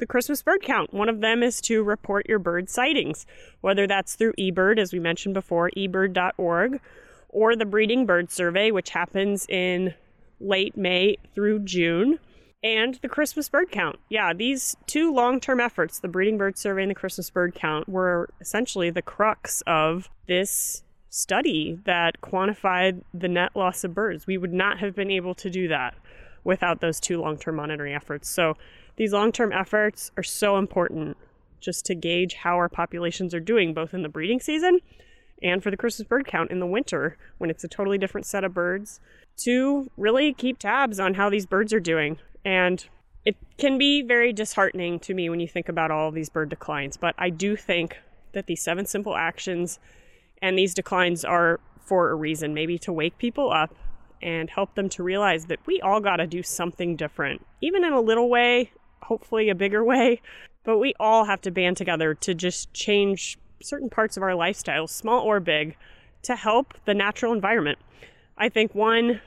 the 0.01 0.07
Christmas 0.07 0.43
bird 0.43 0.63
count. 0.63 0.93
One 0.93 1.09
of 1.09 1.21
them 1.21 1.43
is 1.43 1.61
to 1.63 1.83
report 1.83 2.29
your 2.29 2.39
bird 2.39 2.69
sightings, 2.69 3.27
whether 3.61 3.87
that's 3.87 4.17
through 4.17 4.33
eBird, 4.33 4.79
as 4.79 4.93
we 4.93 4.99
mentioned 4.99 5.35
before, 5.35 5.71
ebird.org, 5.77 6.81
or 7.29 7.55
the 7.55 7.65
Breeding 7.65 8.07
Bird 8.07 8.33
Survey, 8.33 8.71
which 8.71 8.91
happens 8.91 9.47
in 9.49 9.95
late 10.41 10.77
May 10.77 11.17
through 11.35 11.61
June, 11.61 12.19
and 12.63 12.97
the 12.97 13.09
Christmas 13.09 13.49
bird 13.49 13.71
count. 13.71 13.99
Yeah, 14.09 14.33
these 14.33 14.77
two 14.87 15.13
long 15.13 15.41
term 15.41 15.61
efforts, 15.61 16.01
the 16.01 16.09
Breeding 16.09 16.39
Bird 16.39 16.59
Survey 16.59 16.83
and 16.83 16.91
the 16.91 16.95
Christmas 16.95 17.31
bird 17.31 17.55
count, 17.55 17.89
were 17.89 18.29
essentially 18.41 18.91
the 18.91 19.03
crux 19.03 19.63
of 19.67 20.09
this 20.27 20.83
study 21.09 21.79
that 21.85 22.21
quantified 22.21 23.03
the 23.13 23.29
net 23.29 23.55
loss 23.55 23.85
of 23.85 23.95
birds. 23.95 24.27
We 24.27 24.39
would 24.39 24.53
not 24.53 24.79
have 24.79 24.95
been 24.95 25.11
able 25.11 25.35
to 25.37 25.51
do 25.51 25.69
that 25.69 25.95
without 26.45 26.81
those 26.81 27.01
two 27.01 27.21
long 27.21 27.37
term 27.37 27.57
monitoring 27.57 27.95
efforts. 27.95 28.29
So 28.29 28.57
these 29.01 29.15
long 29.15 29.33
term 29.33 29.51
efforts 29.51 30.11
are 30.19 30.23
so 30.23 30.59
important 30.59 31.17
just 31.59 31.87
to 31.87 31.95
gauge 31.95 32.35
how 32.35 32.57
our 32.57 32.69
populations 32.69 33.33
are 33.33 33.41
doing, 33.41 33.73
both 33.73 33.95
in 33.95 34.03
the 34.03 34.11
breeding 34.11 34.41
season 34.41 34.79
and 35.43 35.63
for 35.63 35.71
the 35.71 35.77
Christmas 35.79 36.07
bird 36.07 36.27
count 36.27 36.51
in 36.51 36.61
the 36.61 36.67
winter 36.67 37.17
when 37.39 37.49
it's 37.49 37.65
a 37.65 37.69
totally 37.69 37.97
different 37.97 38.27
set 38.27 38.45
of 38.45 38.53
birds, 38.53 39.01
to 39.39 39.91
really 39.97 40.35
keep 40.35 40.59
tabs 40.59 41.01
on 41.01 41.15
how 41.15 41.31
these 41.31 41.47
birds 41.47 41.73
are 41.73 41.81
doing. 41.81 42.19
And 42.45 42.87
it 43.25 43.39
can 43.57 43.79
be 43.79 44.03
very 44.03 44.35
disheartening 44.35 45.01
to 45.01 45.15
me 45.15 45.31
when 45.31 45.41
you 45.41 45.49
think 45.49 45.71
about 45.71 45.91
all 45.91 46.11
these 46.11 46.29
bird 46.29 46.51
declines, 46.51 46.99
but 46.99 47.15
I 47.17 47.31
do 47.31 47.57
think 47.57 47.97
that 48.33 48.49
these 48.49 48.61
seven 48.61 48.85
simple 48.85 49.17
actions 49.17 49.79
and 50.43 50.59
these 50.59 50.75
declines 50.75 51.25
are 51.25 51.59
for 51.81 52.11
a 52.11 52.15
reason, 52.15 52.53
maybe 52.53 52.77
to 52.81 52.93
wake 52.93 53.17
people 53.17 53.51
up 53.51 53.75
and 54.21 54.51
help 54.51 54.75
them 54.75 54.91
to 54.91 55.03
realize 55.03 55.47
that 55.47 55.59
we 55.67 55.81
all 55.81 56.01
got 56.01 56.17
to 56.17 56.27
do 56.27 56.43
something 56.43 56.97
different, 56.97 57.47
even 57.63 57.83
in 57.83 57.95
a 57.95 58.01
little 58.03 58.29
way, 58.29 58.71
hopefully 59.03 59.49
a 59.49 59.55
bigger 59.55 59.85
way. 59.85 60.21
But 60.65 60.79
we 60.79 60.95
all 61.01 61.25
have 61.25 61.41
to 61.43 61.51
band 61.51 61.77
together 61.77 62.15
to 62.15 62.35
just 62.35 62.73
change 62.75 63.39
certain 63.63 63.91
parts 63.91 64.17
of 64.17 64.23
our 64.23 64.35
lifestyle, 64.35 64.87
small 64.87 65.23
or 65.23 65.41
big, 65.41 65.77
to 66.23 66.37
help 66.37 66.75
the 66.85 66.95
natural 66.95 67.33
environment. 67.33 67.79
I 68.37 68.49
think 68.49 68.75
one 68.75 69.21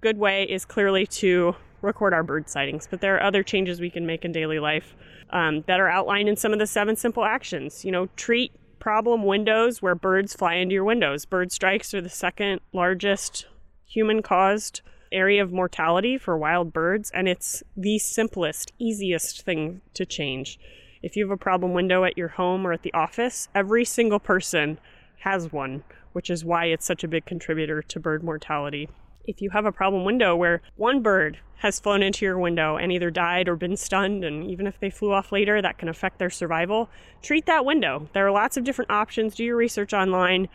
good 0.00 0.18
way 0.18 0.44
is 0.44 0.64
clearly 0.64 1.06
to 1.06 1.54
record 1.80 2.14
our 2.14 2.22
bird 2.22 2.48
sightings, 2.48 2.86
but 2.90 3.00
there 3.00 3.16
are 3.16 3.22
other 3.22 3.42
changes 3.42 3.80
we 3.80 3.90
can 3.90 4.06
make 4.06 4.24
in 4.24 4.32
daily 4.32 4.58
life 4.58 4.94
um, 5.30 5.62
that 5.66 5.80
are 5.80 5.88
outlined 5.88 6.28
in 6.28 6.36
some 6.36 6.52
of 6.52 6.58
the 6.58 6.66
seven 6.66 6.96
simple 6.96 7.24
actions. 7.24 7.84
You 7.84 7.92
know, 7.92 8.08
treat 8.16 8.52
problem 8.78 9.24
windows 9.24 9.80
where 9.80 9.94
birds 9.94 10.34
fly 10.34 10.54
into 10.54 10.74
your 10.74 10.84
windows. 10.84 11.24
Bird 11.24 11.52
strikes 11.52 11.94
are 11.94 12.00
the 12.00 12.08
second 12.08 12.60
largest 12.72 13.46
human 13.84 14.22
caused 14.22 14.80
area 15.12 15.42
of 15.42 15.52
mortality 15.52 16.18
for 16.18 16.36
wild 16.36 16.72
birds, 16.72 17.10
and 17.12 17.28
it's 17.28 17.62
the 17.76 17.98
simplest, 17.98 18.72
easiest 18.78 19.42
thing 19.42 19.80
to 19.94 20.06
change. 20.06 20.58
If 21.02 21.16
you 21.16 21.24
have 21.24 21.32
a 21.32 21.36
problem 21.36 21.72
window 21.72 22.04
at 22.04 22.16
your 22.16 22.28
home 22.28 22.66
or 22.66 22.72
at 22.72 22.82
the 22.82 22.94
office, 22.94 23.48
every 23.54 23.84
single 23.84 24.20
person 24.20 24.78
has 25.20 25.52
one, 25.52 25.84
which 26.12 26.30
is 26.30 26.44
why 26.44 26.66
it's 26.66 26.86
such 26.86 27.04
a 27.04 27.08
big 27.08 27.26
contributor 27.26 27.82
to 27.82 28.00
bird 28.00 28.22
mortality. 28.22 28.88
If 29.24 29.40
you 29.40 29.50
have 29.50 29.66
a 29.66 29.72
problem 29.72 30.04
window 30.04 30.34
where 30.34 30.62
one 30.76 31.02
bird 31.02 31.38
has 31.58 31.78
flown 31.78 32.02
into 32.02 32.24
your 32.24 32.38
window 32.38 32.76
and 32.76 32.90
either 32.90 33.10
died 33.10 33.48
or 33.48 33.54
been 33.54 33.76
stunned, 33.76 34.24
and 34.24 34.44
even 34.50 34.66
if 34.66 34.80
they 34.80 34.90
flew 34.90 35.12
off 35.12 35.30
later, 35.30 35.62
that 35.62 35.78
can 35.78 35.88
affect 35.88 36.18
their 36.18 36.30
survival, 36.30 36.90
treat 37.22 37.46
that 37.46 37.64
window. 37.64 38.08
There 38.14 38.26
are 38.26 38.32
lots 38.32 38.56
of 38.56 38.64
different 38.64 38.90
options. 38.90 39.36
Do 39.36 39.44
your 39.44 39.56
research 39.56 39.92
online. 39.92 40.48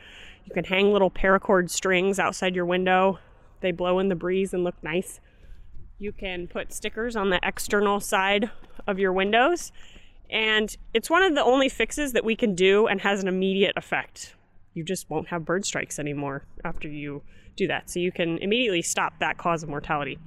You 0.45 0.53
can 0.53 0.65
hang 0.65 0.91
little 0.91 1.11
paracord 1.11 1.69
strings 1.69 2.19
outside 2.19 2.55
your 2.55 2.65
window 2.65 3.19
they 3.61 3.71
blow 3.71 3.99
in 3.99 4.09
the 4.09 4.15
breeze 4.15 4.53
and 4.53 4.63
look 4.63 4.81
nice. 4.83 5.19
You 5.99 6.11
can 6.11 6.47
put 6.47 6.71
stickers 6.73 7.15
on 7.15 7.29
the 7.29 7.39
external 7.43 7.99
side 7.99 8.49
of 8.85 8.99
your 8.99 9.11
windows. 9.11 9.71
And 10.29 10.75
it's 10.93 11.09
one 11.09 11.23
of 11.23 11.35
the 11.35 11.43
only 11.43 11.69
fixes 11.69 12.13
that 12.13 12.23
we 12.23 12.35
can 12.35 12.53
do 12.53 12.87
and 12.87 13.01
has 13.01 13.21
an 13.21 13.27
immediate 13.27 13.73
effect. 13.77 14.35
You 14.73 14.83
just 14.83 15.09
won't 15.09 15.29
have 15.29 15.45
bird 15.45 15.65
strikes 15.65 15.97
anymore 15.99 16.45
after 16.63 16.87
you 16.87 17.23
do 17.55 17.67
that. 17.67 17.89
So 17.89 17.99
you 17.99 18.11
can 18.11 18.37
immediately 18.39 18.81
stop 18.81 19.19
that 19.19 19.37
cause 19.37 19.63
of 19.63 19.69
mortality. 19.69 20.19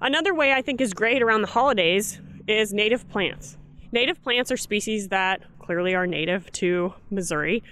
Another 0.00 0.34
way 0.34 0.52
I 0.52 0.62
think 0.62 0.80
is 0.80 0.92
great 0.92 1.22
around 1.22 1.42
the 1.42 1.48
holidays 1.48 2.20
is 2.48 2.72
native 2.72 3.08
plants. 3.08 3.56
Native 3.92 4.20
plants 4.22 4.50
are 4.50 4.56
species 4.56 5.08
that 5.08 5.42
clearly 5.60 5.94
are 5.94 6.06
native 6.06 6.50
to 6.52 6.92
Missouri. 7.10 7.62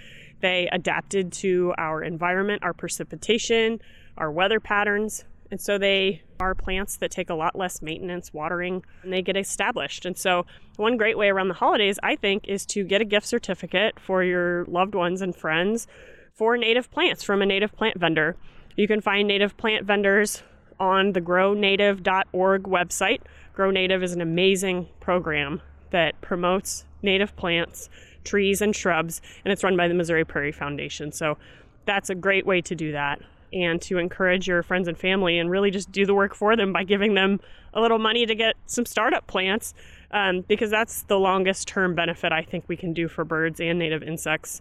They 0.41 0.69
adapted 0.73 1.33
to 1.35 1.75
our 1.77 2.03
environment, 2.03 2.63
our 2.63 2.73
precipitation, 2.73 3.81
our 4.17 4.31
weather 4.31 4.61
patterns. 4.61 5.25
And 5.51 5.61
so 5.61 5.77
they 5.77 6.23
are 6.41 6.55
plants 6.55 6.97
that 6.97 7.11
take 7.11 7.29
a 7.29 7.35
lot 7.35 7.57
less 7.57 7.83
maintenance, 7.83 8.33
watering, 8.33 8.83
and 9.03 9.13
they 9.13 9.21
get 9.23 9.37
established. 9.37 10.07
And 10.07 10.17
so, 10.17 10.47
one 10.77 10.97
great 10.97 11.19
way 11.19 11.29
around 11.29 11.49
the 11.49 11.55
holidays, 11.55 11.99
I 12.03 12.17
think, 12.17 12.49
is 12.49 12.65
to 12.67 12.85
get 12.85 13.03
a 13.03 13.05
gift 13.05 13.27
certificate 13.27 14.01
for 14.01 14.25
your 14.25 14.65
loved 14.65 14.95
ones 14.95 15.21
and 15.21 15.37
friends 15.37 15.87
for 16.33 16.57
native 16.57 16.91
plants 16.91 17.23
from 17.23 17.43
a 17.43 17.47
native 17.47 17.77
plant 17.77 17.99
vendor. 17.99 18.37
You 18.77 18.89
can 18.89 19.03
find 19.03 19.29
native 19.29 19.57
plant 19.59 19.87
vendors 19.87 20.43
on 20.81 21.13
the 21.13 21.21
grownative.org 21.21 22.63
website. 22.63 23.21
Grow 23.53 23.71
Native 23.71 24.03
is 24.03 24.13
an 24.15 24.23
amazing 24.23 24.89
program 25.01 25.61
that 25.91 26.19
promotes 26.23 26.87
native 27.03 27.37
plants, 27.37 27.91
trees, 28.25 28.63
and 28.63 28.75
shrubs, 28.75 29.21
and 29.45 29.53
it's 29.53 29.63
run 29.63 29.77
by 29.77 29.89
the 29.89 29.95
Missouri 29.95 30.25
Prairie 30.25 30.53
Foundation. 30.53 31.13
So 31.13 31.37
that's 31.85 32.09
a 32.09 32.15
great 32.15 32.47
way 32.47 32.63
to 32.63 32.75
do 32.75 32.93
that 32.93 33.21
and 33.53 33.81
to 33.83 33.99
encourage 33.99 34.49
your 34.49 34.63
friends 34.63 34.89
and 34.89 34.99
family 34.99 35.39
and 35.39 35.51
really 35.51 35.71
just 35.71 35.91
do 35.93 36.07
the 36.07 36.15
work 36.15 36.35
for 36.35 36.57
them 36.57 36.73
by 36.73 36.85
giving 36.85 37.15
them 37.15 37.41
a 37.75 37.81
little 37.81 37.99
money 37.99 38.27
to 38.27 38.35
get 38.35 38.55
some 38.67 38.87
startup 38.87 39.27
plants 39.27 39.75
um, 40.11 40.43
because 40.43 40.71
that's 40.71 41.03
the 41.05 41.19
longest 41.19 41.69
term 41.69 41.95
benefit 41.95 42.33
I 42.33 42.43
think 42.43 42.65
we 42.69 42.77
can 42.77 42.93
do 42.93 43.09
for 43.09 43.25
birds 43.25 43.61
and 43.61 43.79
native 43.79 44.03
insects. 44.03 44.61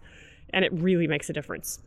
And 0.54 0.66
it 0.66 0.72
really 0.74 1.08
makes 1.08 1.30
a 1.30 1.34
difference. 1.34 1.80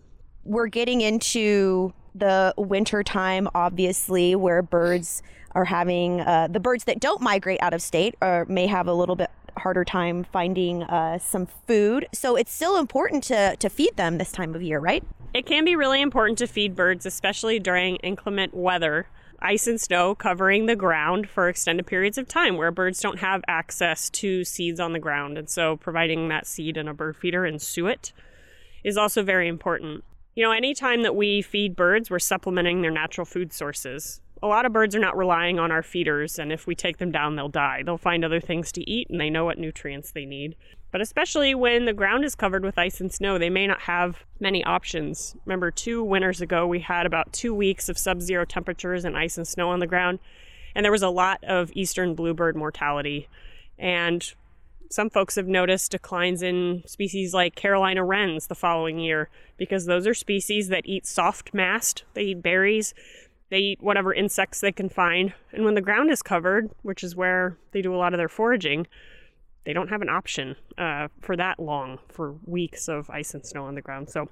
We're 0.44 0.66
getting 0.66 1.00
into 1.00 1.92
the 2.14 2.54
winter 2.56 3.02
time, 3.02 3.48
obviously, 3.54 4.34
where 4.34 4.62
birds 4.62 5.22
are 5.52 5.64
having 5.64 6.20
uh, 6.20 6.48
the 6.50 6.60
birds 6.60 6.84
that 6.84 7.00
don't 7.00 7.20
migrate 7.20 7.60
out 7.62 7.72
of 7.72 7.80
state 7.80 8.14
or 8.20 8.44
may 8.48 8.66
have 8.66 8.86
a 8.86 8.94
little 8.94 9.16
bit 9.16 9.30
harder 9.56 9.84
time 9.84 10.24
finding 10.32 10.82
uh, 10.82 11.18
some 11.18 11.46
food. 11.66 12.06
So 12.12 12.36
it's 12.36 12.52
still 12.52 12.76
important 12.76 13.24
to, 13.24 13.56
to 13.56 13.68
feed 13.68 13.96
them 13.96 14.18
this 14.18 14.32
time 14.32 14.54
of 14.54 14.62
year, 14.62 14.78
right? 14.78 15.04
It 15.34 15.46
can 15.46 15.64
be 15.64 15.74
really 15.74 16.00
important 16.00 16.38
to 16.38 16.46
feed 16.46 16.76
birds, 16.76 17.04
especially 17.04 17.58
during 17.58 17.96
inclement 17.96 18.54
weather. 18.54 19.08
Ice 19.40 19.66
and 19.66 19.80
snow 19.80 20.14
covering 20.14 20.66
the 20.66 20.76
ground 20.76 21.28
for 21.28 21.48
extended 21.48 21.88
periods 21.88 22.16
of 22.16 22.28
time 22.28 22.56
where 22.56 22.70
birds 22.70 23.00
don't 23.00 23.18
have 23.18 23.42
access 23.48 24.08
to 24.10 24.44
seeds 24.44 24.78
on 24.78 24.92
the 24.92 25.00
ground. 25.00 25.36
And 25.36 25.50
so 25.50 25.76
providing 25.76 26.28
that 26.28 26.46
seed 26.46 26.76
in 26.76 26.86
a 26.86 26.94
bird 26.94 27.16
feeder 27.16 27.44
and 27.44 27.60
suet 27.60 28.12
is 28.84 28.96
also 28.96 29.24
very 29.24 29.48
important. 29.48 30.04
You 30.36 30.44
know, 30.44 30.52
anytime 30.52 31.02
that 31.02 31.16
we 31.16 31.42
feed 31.42 31.74
birds, 31.74 32.10
we're 32.10 32.20
supplementing 32.20 32.82
their 32.82 32.92
natural 32.92 33.24
food 33.24 33.52
sources. 33.52 34.20
A 34.44 34.46
lot 34.46 34.66
of 34.66 34.74
birds 34.74 34.94
are 34.94 35.00
not 35.00 35.16
relying 35.16 35.58
on 35.58 35.72
our 35.72 35.82
feeders, 35.82 36.38
and 36.38 36.52
if 36.52 36.66
we 36.66 36.74
take 36.74 36.98
them 36.98 37.10
down, 37.10 37.34
they'll 37.34 37.48
die. 37.48 37.82
They'll 37.82 37.96
find 37.96 38.22
other 38.22 38.40
things 38.40 38.70
to 38.72 38.82
eat 38.88 39.08
and 39.08 39.18
they 39.18 39.30
know 39.30 39.46
what 39.46 39.56
nutrients 39.56 40.10
they 40.10 40.26
need. 40.26 40.54
But 40.90 41.00
especially 41.00 41.54
when 41.54 41.86
the 41.86 41.94
ground 41.94 42.26
is 42.26 42.34
covered 42.34 42.62
with 42.62 42.76
ice 42.76 43.00
and 43.00 43.10
snow, 43.10 43.38
they 43.38 43.48
may 43.48 43.66
not 43.66 43.80
have 43.80 44.26
many 44.40 44.62
options. 44.62 45.34
Remember, 45.46 45.70
two 45.70 46.04
winters 46.04 46.42
ago, 46.42 46.66
we 46.66 46.80
had 46.80 47.06
about 47.06 47.32
two 47.32 47.54
weeks 47.54 47.88
of 47.88 47.96
sub 47.96 48.20
zero 48.20 48.44
temperatures 48.44 49.06
and 49.06 49.16
ice 49.16 49.38
and 49.38 49.48
snow 49.48 49.70
on 49.70 49.80
the 49.80 49.86
ground, 49.86 50.18
and 50.74 50.84
there 50.84 50.92
was 50.92 51.02
a 51.02 51.08
lot 51.08 51.42
of 51.44 51.70
eastern 51.72 52.14
bluebird 52.14 52.54
mortality. 52.54 53.30
And 53.78 54.30
some 54.90 55.08
folks 55.08 55.36
have 55.36 55.48
noticed 55.48 55.92
declines 55.92 56.42
in 56.42 56.82
species 56.84 57.32
like 57.32 57.54
Carolina 57.54 58.04
wrens 58.04 58.48
the 58.48 58.54
following 58.54 58.98
year 58.98 59.30
because 59.56 59.86
those 59.86 60.06
are 60.06 60.12
species 60.12 60.68
that 60.68 60.84
eat 60.84 61.06
soft 61.06 61.54
mast, 61.54 62.04
they 62.12 62.24
eat 62.24 62.42
berries, 62.42 62.92
they 63.50 63.58
eat 63.58 63.82
whatever 63.82 64.12
insects 64.12 64.60
they 64.60 64.72
can 64.72 64.88
find. 64.88 65.32
And 65.52 65.64
when 65.64 65.74
the 65.74 65.80
ground 65.80 66.10
is 66.10 66.22
covered, 66.22 66.70
which 66.82 67.04
is 67.04 67.14
where 67.14 67.56
they 67.72 67.82
do 67.82 67.94
a 67.94 67.98
lot 67.98 68.14
of 68.14 68.18
their 68.18 68.28
foraging, 68.28 68.86
they 69.64 69.72
don't 69.72 69.88
have 69.88 70.02
an 70.02 70.08
option 70.08 70.56
uh, 70.76 71.08
for 71.20 71.36
that 71.36 71.58
long, 71.58 71.98
for 72.08 72.34
weeks 72.44 72.88
of 72.88 73.08
ice 73.10 73.34
and 73.34 73.44
snow 73.46 73.64
on 73.64 73.74
the 73.74 73.82
ground. 73.82 74.10
So, 74.10 74.28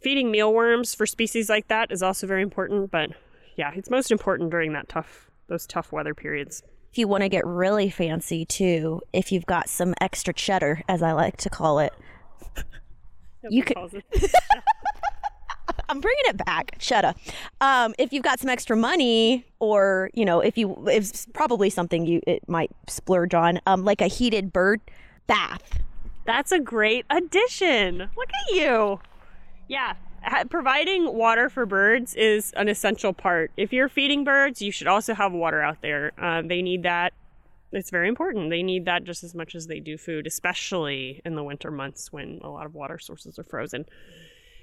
feeding 0.00 0.30
mealworms 0.30 0.94
for 0.94 1.06
species 1.06 1.48
like 1.48 1.68
that 1.68 1.90
is 1.90 2.02
also 2.02 2.26
very 2.26 2.42
important. 2.42 2.90
But 2.90 3.10
yeah, 3.56 3.72
it's 3.74 3.90
most 3.90 4.10
important 4.10 4.50
during 4.50 4.72
that 4.72 4.88
tough, 4.88 5.30
those 5.48 5.66
tough 5.66 5.92
weather 5.92 6.14
periods. 6.14 6.62
If 6.90 6.98
you 6.98 7.08
want 7.08 7.22
to 7.22 7.28
get 7.28 7.46
really 7.46 7.88
fancy 7.88 8.44
too, 8.44 9.00
if 9.12 9.32
you've 9.32 9.46
got 9.46 9.68
some 9.68 9.94
extra 10.00 10.34
cheddar, 10.34 10.82
as 10.88 11.02
I 11.02 11.12
like 11.12 11.38
to 11.38 11.50
call 11.50 11.78
it, 11.78 11.92
That's 13.42 13.54
You 13.54 13.62
could-. 13.64 14.04
I'm 15.88 16.00
bringing 16.00 16.24
it 16.26 16.44
back. 16.44 16.76
Shut 16.78 17.04
up. 17.04 17.16
Um, 17.60 17.94
if 17.98 18.12
you've 18.12 18.22
got 18.22 18.40
some 18.40 18.50
extra 18.50 18.76
money, 18.76 19.46
or 19.58 20.10
you 20.14 20.24
know, 20.24 20.40
if 20.40 20.56
you, 20.58 20.86
it's 20.88 21.26
probably 21.32 21.70
something 21.70 22.06
you 22.06 22.20
it 22.26 22.48
might 22.48 22.70
splurge 22.88 23.34
on, 23.34 23.60
um, 23.66 23.84
like 23.84 24.00
a 24.00 24.08
heated 24.08 24.52
bird 24.52 24.80
bath. 25.26 25.80
That's 26.24 26.52
a 26.52 26.60
great 26.60 27.04
addition. 27.10 27.98
Look 27.98 28.28
at 28.48 28.54
you. 28.54 29.00
Yeah, 29.68 29.94
providing 30.50 31.14
water 31.14 31.48
for 31.48 31.66
birds 31.66 32.14
is 32.14 32.52
an 32.52 32.68
essential 32.68 33.12
part. 33.12 33.50
If 33.56 33.72
you're 33.72 33.88
feeding 33.88 34.24
birds, 34.24 34.62
you 34.62 34.70
should 34.70 34.86
also 34.86 35.14
have 35.14 35.32
water 35.32 35.62
out 35.62 35.82
there. 35.82 36.12
Uh, 36.18 36.42
they 36.42 36.62
need 36.62 36.84
that. 36.84 37.12
It's 37.72 37.90
very 37.90 38.08
important. 38.08 38.50
They 38.50 38.62
need 38.62 38.84
that 38.84 39.04
just 39.04 39.24
as 39.24 39.34
much 39.34 39.54
as 39.54 39.66
they 39.66 39.80
do 39.80 39.96
food, 39.96 40.26
especially 40.26 41.22
in 41.24 41.34
the 41.34 41.42
winter 41.42 41.70
months 41.70 42.12
when 42.12 42.40
a 42.42 42.48
lot 42.48 42.66
of 42.66 42.74
water 42.74 42.98
sources 42.98 43.38
are 43.38 43.44
frozen. 43.44 43.86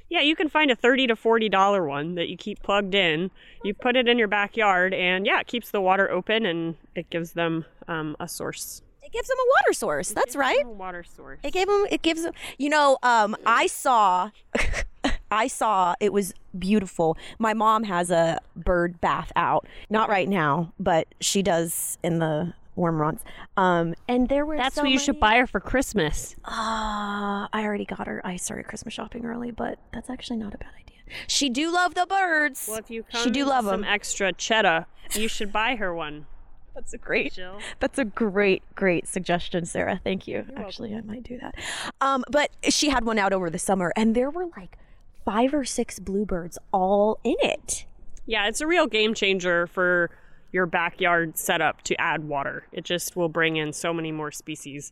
Yeah, 0.10 0.22
you 0.22 0.36
can 0.36 0.50
find 0.50 0.72
a 0.72 0.76
thirty 0.76 1.08
to 1.08 1.16
forty 1.16 1.50
dollar 1.50 1.86
one 1.86 2.16
that 2.16 2.30
you 2.30 2.38
keep 2.38 2.62
plugged 2.64 2.96
in. 2.96 3.32
You 3.64 3.74
put 3.74 3.96
it 3.96 4.08
in 4.08 4.18
your 4.18 4.28
backyard, 4.28 4.94
and 4.94 5.26
yeah, 5.26 5.40
it 5.40 5.48
keeps 5.48 5.72
the 5.72 5.82
water 5.82 6.10
open 6.10 6.46
and 6.46 6.76
it 6.96 7.10
gives 7.10 7.34
them 7.34 7.66
um, 7.88 8.16
a 8.20 8.28
source. 8.28 8.82
It 9.04 9.12
gives 9.12 9.28
them 9.28 9.38
a 9.38 9.48
water 9.60 9.74
source. 9.74 10.12
That's 10.12 10.36
right. 10.36 10.64
A 10.64 10.70
water 10.70 11.04
source. 11.04 11.40
It 11.44 11.52
gave 11.52 11.68
them. 11.68 11.86
It 11.90 12.02
gives 12.02 12.24
them. 12.24 12.34
You 12.58 12.70
know, 12.70 12.98
um, 13.04 13.36
I 13.46 13.68
saw. 13.68 14.32
I 15.32 15.48
saw 15.48 15.94
it 16.00 16.12
was 16.12 16.34
beautiful. 16.58 17.18
My 17.38 17.54
mom 17.54 17.84
has 17.84 18.10
a 18.10 18.40
bird 18.56 19.00
bath 19.00 19.32
out, 19.36 19.68
not 19.90 20.10
right 20.10 20.28
now, 20.28 20.74
but 20.80 21.08
she 21.22 21.44
does 21.44 22.00
in 22.04 22.18
the 22.18 22.54
warm 22.80 22.98
months. 22.98 23.24
Um, 23.58 23.94
and 24.08 24.30
there 24.30 24.46
were 24.46 24.58
That's 24.58 24.76
so 24.76 24.82
what 24.84 24.92
you 24.92 25.00
should 25.00 25.20
buy 25.20 25.38
her 25.38 25.48
for 25.48 25.60
Christmas. 25.60 26.36
Ah, 26.46 27.50
I 27.54 27.64
already 27.64 27.86
got 27.86 28.08
her. 28.08 28.22
I 28.24 28.38
started 28.38 28.68
Christmas 28.68 28.94
shopping 28.94 29.26
early, 29.26 29.52
but 29.52 29.78
that's 29.94 30.10
actually 30.10 30.38
not 30.38 30.54
a 30.54 30.58
bad 30.58 30.72
idea. 30.80 30.98
She 31.28 31.50
do 31.50 31.72
love 31.72 31.96
the 31.96 32.06
birds. 32.06 32.66
Well, 32.68 32.78
if 32.80 32.90
you 32.90 33.04
come 33.04 33.24
she 33.24 33.30
do 33.30 33.46
love 33.46 33.66
some 33.66 33.82
them. 33.82 33.90
extra 33.90 34.32
cheddar, 34.34 34.86
you 35.14 35.28
should 35.28 35.52
buy 35.52 35.76
her 35.76 35.94
one. 35.94 36.26
That's 36.76 36.94
a 36.94 36.98
great. 36.98 37.34
Jill. 37.34 37.60
That's 37.80 37.98
a 38.00 38.06
great, 38.06 38.64
great 38.76 39.06
suggestion, 39.08 39.66
Sarah. 39.66 40.00
Thank 40.02 40.28
you. 40.28 40.46
Actually, 40.56 40.96
I 40.96 41.02
might 41.02 41.24
do 41.24 41.38
that. 41.40 41.56
Um, 42.00 42.24
but 42.32 42.52
she 42.70 42.90
had 42.90 43.04
one 43.04 43.20
out 43.20 43.34
over 43.34 43.50
the 43.50 43.60
summer, 43.60 43.92
and 43.98 44.16
there 44.16 44.30
were 44.30 44.46
like 44.56 44.78
five 45.26 45.54
or 45.54 45.66
six 45.66 46.00
bluebirds 46.00 46.58
all 46.72 47.20
in 47.24 47.36
it. 47.42 47.86
Yeah, 48.26 48.48
it's 48.48 48.62
a 48.62 48.68
real 48.68 48.88
game 48.88 49.14
changer 49.14 49.68
for 49.68 50.10
your 50.52 50.66
backyard 50.66 51.38
setup 51.38 51.82
to 51.84 52.00
add 52.00 52.24
water. 52.24 52.66
It 52.72 52.84
just 52.84 53.16
will 53.16 53.30
bring 53.30 53.58
in 53.58 53.74
so 53.74 53.94
many 53.94 54.12
more 54.12 54.32
species. 54.32 54.92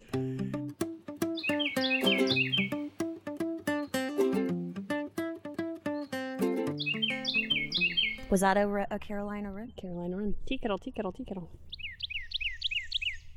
Was 8.29 8.41
that 8.41 8.57
a, 8.57 8.87
a 8.91 8.99
Carolina 8.99 9.51
red? 9.51 9.71
Carolina 9.79 10.17
Wren. 10.17 10.35
Tea 10.45 10.57
kettle, 10.57 10.77
tea 10.77 10.91
kettle, 10.91 11.13
tea 11.13 11.23
kettle. 11.23 11.49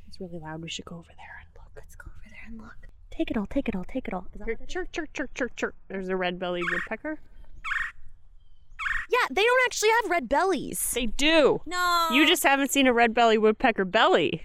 It's 0.07 0.19
really 0.19 0.37
loud. 0.37 0.61
We 0.61 0.69
should 0.69 0.85
go 0.85 0.97
over 0.97 1.07
there 1.15 1.39
and 1.39 1.47
look. 1.55 1.71
Let's 1.75 1.95
go 1.95 2.07
over 2.07 2.29
there 2.29 2.43
and 2.47 2.57
look. 2.57 2.75
Take 3.09 3.31
it 3.31 3.37
all. 3.37 3.47
Take 3.47 3.69
it 3.69 3.75
all. 3.75 3.85
Take 3.85 4.07
it 4.09 4.13
all. 4.13 4.27
Is 4.33 4.39
that 4.39 4.45
Here, 4.45 4.55
what 4.55 4.61
it 4.61 4.67
is? 4.67 4.73
chirp, 4.73 4.91
chirp, 4.91 5.13
chirp, 5.13 5.33
chirp, 5.33 5.55
chirp. 5.55 5.75
There's 5.87 6.09
a 6.09 6.15
red-bellied 6.15 6.65
woodpecker. 6.69 7.19
Yeah, 9.11 9.27
they 9.29 9.41
don't 9.41 9.61
actually 9.65 9.89
have 10.01 10.09
red 10.09 10.29
bellies. 10.29 10.91
They 10.93 11.07
do. 11.07 11.61
No. 11.65 12.09
You 12.13 12.25
just 12.25 12.43
haven't 12.43 12.71
seen 12.71 12.87
a 12.87 12.93
red-bellied 12.93 13.39
woodpecker 13.39 13.83
belly. 13.83 14.43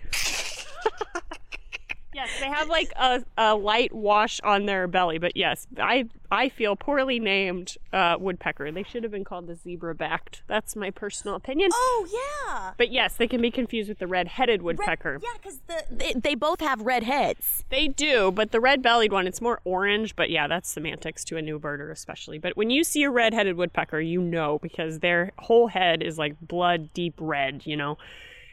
Yes, 2.16 2.30
they 2.40 2.46
have 2.46 2.68
like 2.68 2.92
a, 2.96 3.22
a 3.36 3.54
light 3.54 3.92
wash 3.92 4.40
on 4.40 4.66
their 4.66 4.88
belly, 4.88 5.18
but 5.18 5.36
yes, 5.36 5.66
I 5.78 6.08
I 6.30 6.48
feel 6.48 6.74
poorly 6.74 7.20
named 7.20 7.76
uh, 7.92 8.16
woodpecker. 8.18 8.72
They 8.72 8.82
should 8.82 9.04
have 9.04 9.12
been 9.12 9.22
called 9.22 9.46
the 9.46 9.54
zebra-backed. 9.54 10.42
That's 10.48 10.74
my 10.74 10.90
personal 10.90 11.36
opinion. 11.36 11.70
Oh 11.72 12.06
yeah. 12.48 12.72
But 12.76 12.90
yes, 12.90 13.14
they 13.14 13.28
can 13.28 13.40
be 13.40 13.50
confused 13.50 13.88
with 13.88 13.98
the 13.98 14.06
red-headed 14.08 14.62
woodpecker. 14.62 15.12
Red, 15.12 15.22
yeah, 15.22 15.38
because 15.40 15.60
the 15.68 15.84
they, 15.90 16.14
they 16.14 16.34
both 16.34 16.60
have 16.60 16.80
red 16.80 17.04
heads. 17.04 17.64
They 17.68 17.86
do, 17.86 18.32
but 18.32 18.50
the 18.50 18.60
red-bellied 18.60 19.12
one, 19.12 19.26
it's 19.26 19.40
more 19.40 19.60
orange. 19.64 20.16
But 20.16 20.30
yeah, 20.30 20.48
that's 20.48 20.68
semantics 20.68 21.22
to 21.26 21.36
a 21.36 21.42
new 21.42 21.60
birder, 21.60 21.92
especially. 21.92 22.38
But 22.38 22.56
when 22.56 22.70
you 22.70 22.82
see 22.82 23.04
a 23.04 23.10
red-headed 23.10 23.56
woodpecker, 23.56 24.00
you 24.00 24.20
know 24.20 24.58
because 24.58 25.00
their 25.00 25.32
whole 25.38 25.68
head 25.68 26.02
is 26.02 26.18
like 26.18 26.34
blood 26.40 26.92
deep 26.94 27.14
red, 27.18 27.66
you 27.66 27.76
know, 27.76 27.98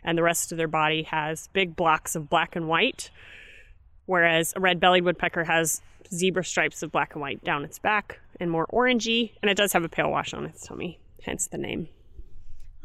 and 0.04 0.17
the 0.17 0.23
rest 0.23 0.52
of 0.52 0.58
their 0.58 0.67
body 0.67 1.04
has 1.04 1.47
big 1.54 1.76
blocks 1.76 2.13
of 2.15 2.30
black 2.30 2.56
and 2.56 2.67
white. 2.67 3.10
Whereas 4.05 4.53
a 4.55 4.59
red-bellied 4.59 5.03
woodpecker 5.03 5.43
has 5.45 5.81
zebra 6.13 6.43
stripes 6.43 6.83
of 6.83 6.91
black 6.91 7.13
and 7.13 7.21
white 7.21 7.43
down 7.43 7.63
its 7.63 7.79
back 7.79 8.19
and 8.39 8.51
more 8.51 8.67
orangey, 8.67 9.31
and 9.41 9.49
it 9.49 9.55
does 9.55 9.73
have 9.73 9.83
a 9.83 9.89
pale 9.89 10.11
wash 10.11 10.33
on 10.33 10.45
its 10.45 10.65
tummy, 10.65 10.99
hence 11.23 11.47
the 11.47 11.57
name. 11.57 11.87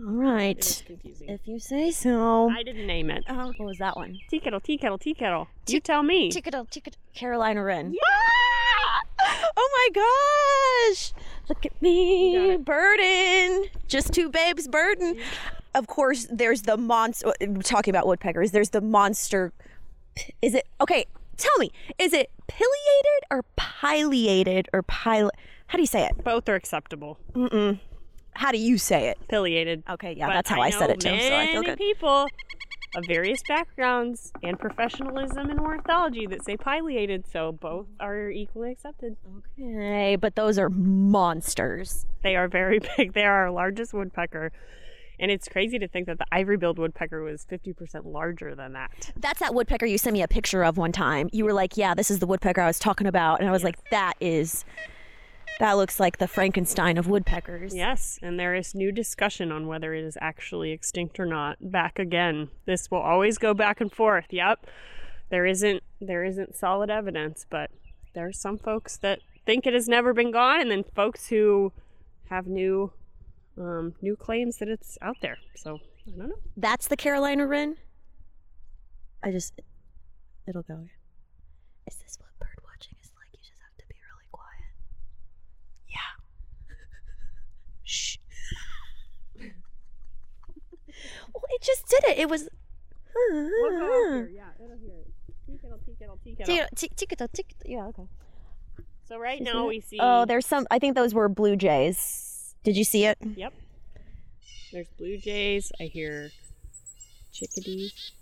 All 0.01 0.13
right. 0.13 0.85
If 0.89 1.41
you 1.45 1.59
say 1.59 1.91
so. 1.91 2.49
I 2.51 2.63
didn't 2.63 2.87
name 2.87 3.11
it. 3.11 3.25
Oh, 3.29 3.53
what 3.57 3.67
was 3.67 3.79
that 3.79 3.97
one? 3.97 4.17
Tea 4.31 4.39
kettle, 4.39 4.61
tea 4.61 4.79
kettle, 4.79 4.97
tea 4.97 5.15
kettle. 5.15 5.49
You 5.67 5.81
tell 5.81 6.05
me. 6.05 6.31
Tickle, 6.31 6.67
tickle, 6.67 6.93
Carolina 7.15 7.63
Wren. 7.63 7.93
Yeah! 7.93 7.99
Oh 9.61 9.91
my 9.95 10.93
gosh! 10.93 11.13
Look 11.49 11.67
at 11.67 11.83
me, 11.83 12.57
burden. 12.57 13.65
Just 13.89 14.13
two 14.13 14.29
babes, 14.29 14.69
burden. 14.69 15.19
Of 15.75 15.89
course, 15.89 16.29
there's 16.31 16.63
the 16.63 16.77
monster. 16.77 17.29
Uh, 17.29 17.33
talking 17.63 17.91
about 17.93 18.07
woodpeckers, 18.07 18.53
there's 18.53 18.71
the 18.71 18.81
monster. 18.81 19.53
Is 20.43 20.55
it 20.55 20.67
okay? 20.81 21.07
Tell 21.37 21.57
me, 21.59 21.71
is 21.99 22.13
it 22.13 22.31
pileated 22.49 23.23
or 23.31 23.45
pileated 23.57 24.69
or 24.73 24.83
pile? 24.83 25.31
How 25.69 25.77
do 25.77 25.83
you 25.83 25.87
say 25.87 26.05
it? 26.07 26.25
Both 26.25 26.49
are 26.49 26.55
acceptable. 26.57 27.19
Mm-mm. 27.33 27.79
How 28.35 28.51
do 28.53 28.59
you 28.59 28.79
say 28.79 29.09
it? 29.09 29.19
Affiliated. 29.23 29.83
Okay, 29.89 30.13
yeah, 30.17 30.27
But 30.27 30.35
that's 30.35 30.51
how 30.51 30.61
I, 30.61 30.71
said 30.71 30.91
it 30.91 31.01
too. 31.01 31.09
So 31.09 31.15
I 31.15 31.47
feel 31.47 31.55
many 31.63 31.67
good. 31.67 31.79
people 31.79 32.27
of 32.97 33.05
various 33.07 33.41
backgrounds 33.49 34.33
and 34.43 34.59
professionalism 34.59 35.51
in 35.51 35.59
ornithology 35.59 36.27
that 36.27 36.45
say 36.45 36.57
pileated, 36.57 37.27
so 37.31 37.53
both 37.53 37.87
are 38.01 38.31
equally 38.31 38.73
accepted. 38.73 39.17
Okay, 39.61 40.17
but 40.17 40.35
those 40.37 40.59
are 40.59 40.71
monsters. 40.71 42.07
They 42.23 42.35
are 42.37 42.49
very 42.49 42.81
big. 42.97 43.13
They 43.13 43.25
are 43.25 43.45
our 43.45 43.51
largest 43.51 43.93
woodpecker. 43.93 44.53
And 45.21 45.31
it's 45.31 45.49
crazy 45.49 45.79
to 45.79 45.89
think 45.89 46.07
that 46.07 46.19
the 46.19 46.27
ivory-billed 46.33 46.79
woodpecker 46.79 47.23
was 47.23 47.45
50% 47.51 48.05
larger 48.05 48.55
than 48.55 48.73
that. 48.75 49.13
That's 49.17 49.41
that 49.41 49.55
woodpecker 49.55 49.87
you 49.87 49.99
sent 49.99 50.15
me 50.15 50.23
a 50.23 50.29
picture 50.29 50.63
of 50.65 50.77
one 50.77 50.93
time. 50.93 51.29
You 51.33 51.45
were 51.45 51.53
like, 51.53 51.77
"Yeah, 51.77 51.95
this 51.95 52.11
is 52.11 52.19
the 52.19 52.27
woodpecker 52.27 52.61
I 52.61 52.67
was 52.67 52.79
talking 52.79 53.07
about," 53.07 53.41
and 53.41 53.49
I 53.49 53.53
was 53.53 53.65
like, 53.65 53.77
"That 53.91 54.15
is, 54.21 54.65
that 55.59 55.73
looks 55.73 55.99
like 55.99 56.19
the 56.19 56.29
Frankenstein 56.29 56.99
of 56.99 57.09
woodpeckers." 57.09 57.75
Yes, 57.75 58.19
and 58.23 58.39
there 58.39 58.55
is 58.55 58.75
new 58.75 58.93
discussion 58.93 59.51
on 59.51 59.67
whether 59.67 59.95
it 59.95 60.05
is 60.05 60.17
actually 60.21 60.71
extinct 60.73 61.19
or 61.19 61.27
not. 61.27 61.57
Back 61.61 61.99
again. 61.99 62.49
This 62.65 62.91
will 62.91 62.99
always 62.99 63.39
go 63.39 63.55
back 63.55 63.81
and 63.81 63.93
forth. 63.93 64.27
Yep. 64.31 64.67
There 65.31 65.47
isn't 65.47 65.83
there 66.01 66.25
isn't 66.25 66.55
solid 66.55 66.91
evidence, 66.91 67.45
but 67.51 67.71
there 68.15 68.27
are 68.27 68.33
some 68.33 68.59
folks 68.59 68.97
that 68.99 69.21
think 69.45 69.67
it 69.67 69.75
has 69.75 69.89
never 69.89 70.13
been 70.13 70.31
gone 70.31 70.61
and 70.61 70.71
then 70.71 70.85
folks 70.95 71.29
who 71.29 71.73
have 72.29 72.47
new 72.47 72.93
um, 73.61 73.95
new 74.03 74.17
claims 74.17 74.59
that 74.59 74.69
it's 74.69 74.97
out 75.03 75.17
there. 75.23 75.39
So 75.57 75.79
I 76.07 76.11
don't 76.11 76.29
know. 76.29 76.35
That's 76.57 76.89
the 76.89 76.97
Carolina 76.97 77.47
Wren. 77.47 77.77
I 79.23 79.31
just, 79.33 79.61
it'll 80.47 80.63
go. 80.63 80.87
Is 81.87 81.97
this 81.97 82.17
what 82.21 82.29
bird 82.39 82.59
watching 82.65 82.95
is 83.03 83.11
like? 83.17 83.29
You 83.33 83.39
just 83.41 83.61
have 83.61 83.77
to 83.79 83.87
be 83.89 83.95
really 83.95 84.29
quiet. 84.31 84.73
Yeah. 85.89 85.97
Shh. 87.85 88.17
well, 91.35 91.45
it 91.51 91.63
just 91.63 91.87
did 91.89 92.05
it. 92.05 92.19
It 92.19 92.29
was. 92.29 92.49
Yeah, 94.31 94.45
it'll 94.65 94.77
hear 94.79 94.95
it. 95.01 95.11
Tick- 96.77 96.95
tick- 96.97 97.33
tick- 97.33 97.55
Yeah. 97.67 97.87
Okay. 97.87 98.07
So 99.09 99.19
right 99.19 99.41
now 99.43 99.67
we 99.67 99.81
see 99.81 99.99
Oh, 100.01 100.25
there's 100.25 100.47
some. 100.47 100.67
I 100.71 100.79
think 100.79 100.95
those 100.95 101.15
were 101.15 101.29
blue 101.29 101.57
jays. 101.57 102.38
Did 102.69 102.77
you 102.77 102.85
see 102.85 103.07
it? 103.07 103.17
Yep. 103.23 103.55
There's 104.75 104.89
blue 104.99 105.17
jays. 105.17 105.73
I 105.81 105.85
hear 105.85 106.29
chickadees. 107.33 108.13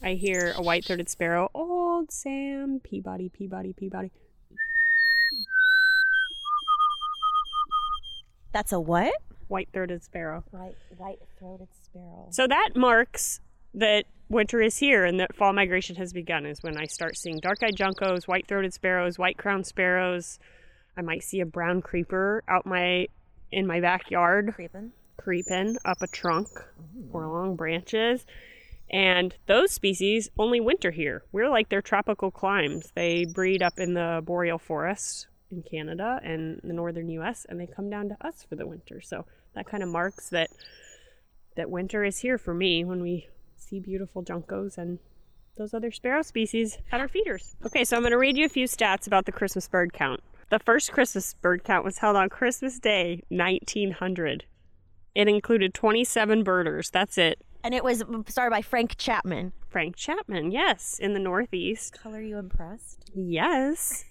I 0.00 0.12
hear 0.12 0.52
a 0.56 0.62
white-throated 0.62 1.08
sparrow. 1.08 1.50
Old 1.54 2.12
Sam 2.12 2.78
Peabody, 2.78 3.28
Peabody, 3.28 3.72
Peabody. 3.72 4.12
That's 8.52 8.70
a 8.70 8.78
what? 8.78 9.12
White-throated 9.48 10.04
sparrow. 10.04 10.44
White 10.52 10.76
white-throated 10.96 11.66
sparrow. 11.82 12.28
So 12.30 12.46
that 12.46 12.76
marks 12.76 13.40
that 13.74 14.04
winter 14.28 14.60
is 14.60 14.76
here 14.76 15.04
and 15.04 15.18
that 15.18 15.34
fall 15.34 15.52
migration 15.52 15.96
has 15.96 16.12
begun. 16.12 16.46
Is 16.46 16.62
when 16.62 16.76
I 16.76 16.84
start 16.84 17.16
seeing 17.16 17.40
dark-eyed 17.40 17.74
juncos, 17.74 18.28
white-throated 18.28 18.72
sparrows, 18.72 19.18
white-crowned 19.18 19.66
sparrows. 19.66 20.38
I 20.96 21.00
might 21.02 21.24
see 21.24 21.40
a 21.40 21.46
brown 21.46 21.82
creeper 21.82 22.44
out 22.46 22.64
my 22.64 23.08
in 23.50 23.66
my 23.66 23.80
backyard. 23.80 24.52
Creeping. 24.54 24.92
creeping 25.16 25.76
up 25.84 26.02
a 26.02 26.06
trunk 26.06 26.48
mm-hmm. 26.48 27.16
or 27.16 27.24
along 27.24 27.56
branches. 27.56 28.24
And 28.90 29.34
those 29.46 29.70
species 29.70 30.30
only 30.38 30.60
winter 30.60 30.90
here. 30.90 31.22
We're 31.32 31.50
like 31.50 31.68
their 31.68 31.82
tropical 31.82 32.30
climes. 32.30 32.90
They 32.94 33.26
breed 33.26 33.62
up 33.62 33.78
in 33.78 33.94
the 33.94 34.22
boreal 34.24 34.58
forest 34.58 35.26
in 35.50 35.62
Canada 35.62 36.20
and 36.22 36.60
the 36.62 36.72
northern 36.72 37.08
US 37.10 37.46
and 37.48 37.60
they 37.60 37.66
come 37.66 37.90
down 37.90 38.08
to 38.08 38.16
us 38.26 38.44
for 38.48 38.56
the 38.56 38.66
winter. 38.66 39.00
So 39.00 39.26
that 39.54 39.66
kind 39.66 39.82
of 39.82 39.88
marks 39.88 40.30
that 40.30 40.50
that 41.56 41.70
winter 41.70 42.04
is 42.04 42.18
here 42.18 42.38
for 42.38 42.54
me 42.54 42.84
when 42.84 43.02
we 43.02 43.28
see 43.56 43.80
beautiful 43.80 44.22
juncos 44.22 44.78
and 44.78 44.98
those 45.56 45.74
other 45.74 45.90
sparrow 45.90 46.22
species 46.22 46.78
at 46.92 47.00
our 47.00 47.08
feeders. 47.08 47.56
Okay, 47.66 47.84
so 47.84 47.96
I'm 47.96 48.02
going 48.02 48.12
to 48.12 48.18
read 48.18 48.36
you 48.36 48.46
a 48.46 48.48
few 48.48 48.66
stats 48.66 49.06
about 49.06 49.26
the 49.26 49.32
Christmas 49.32 49.68
bird 49.68 49.92
count. 49.92 50.20
The 50.50 50.58
first 50.58 50.92
Christmas 50.92 51.34
bird 51.34 51.62
count 51.62 51.84
was 51.84 51.98
held 51.98 52.16
on 52.16 52.30
Christmas 52.30 52.78
Day, 52.78 53.22
1900. 53.28 54.44
It 55.14 55.28
included 55.28 55.74
27 55.74 56.42
birders. 56.42 56.90
That's 56.90 57.18
it. 57.18 57.44
And 57.62 57.74
it 57.74 57.84
was 57.84 58.02
started 58.28 58.50
by 58.50 58.62
Frank 58.62 58.96
Chapman. 58.96 59.52
Frank 59.68 59.96
Chapman, 59.96 60.50
yes, 60.50 60.98
in 60.98 61.12
the 61.12 61.18
Northeast. 61.18 61.98
Color 62.00 62.22
you 62.22 62.38
impressed? 62.38 63.10
Yes. 63.14 64.04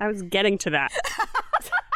I 0.00 0.08
was 0.08 0.22
getting 0.22 0.56
to 0.58 0.70
that. 0.70 0.92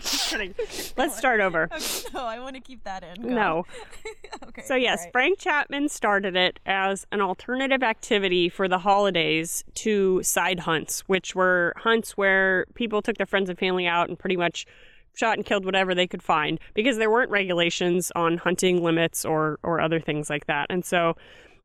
Just 0.00 0.30
kidding. 0.30 0.54
Let's 0.96 1.16
start 1.16 1.40
over. 1.40 1.64
Okay, 1.64 2.08
no, 2.14 2.24
I 2.24 2.38
want 2.38 2.54
to 2.54 2.60
keep 2.60 2.84
that 2.84 3.02
in. 3.02 3.22
Go. 3.22 3.28
No. 3.28 3.66
okay. 4.48 4.62
So, 4.62 4.74
yes, 4.74 5.02
right. 5.04 5.12
Frank 5.12 5.38
Chapman 5.38 5.88
started 5.88 6.36
it 6.36 6.60
as 6.66 7.06
an 7.12 7.20
alternative 7.20 7.82
activity 7.82 8.48
for 8.48 8.68
the 8.68 8.78
holidays 8.78 9.64
to 9.74 10.22
side 10.22 10.60
hunts, 10.60 11.00
which 11.06 11.34
were 11.34 11.72
hunts 11.76 12.12
where 12.12 12.66
people 12.74 13.02
took 13.02 13.16
their 13.16 13.26
friends 13.26 13.48
and 13.48 13.58
family 13.58 13.86
out 13.86 14.08
and 14.08 14.18
pretty 14.18 14.36
much 14.36 14.66
shot 15.14 15.36
and 15.36 15.46
killed 15.46 15.64
whatever 15.64 15.94
they 15.94 16.06
could 16.06 16.22
find 16.22 16.60
because 16.74 16.98
there 16.98 17.10
weren't 17.10 17.30
regulations 17.30 18.12
on 18.14 18.36
hunting 18.36 18.82
limits 18.82 19.24
or, 19.24 19.58
or 19.62 19.80
other 19.80 19.98
things 19.98 20.28
like 20.28 20.46
that. 20.46 20.66
And 20.68 20.84
so, 20.84 21.14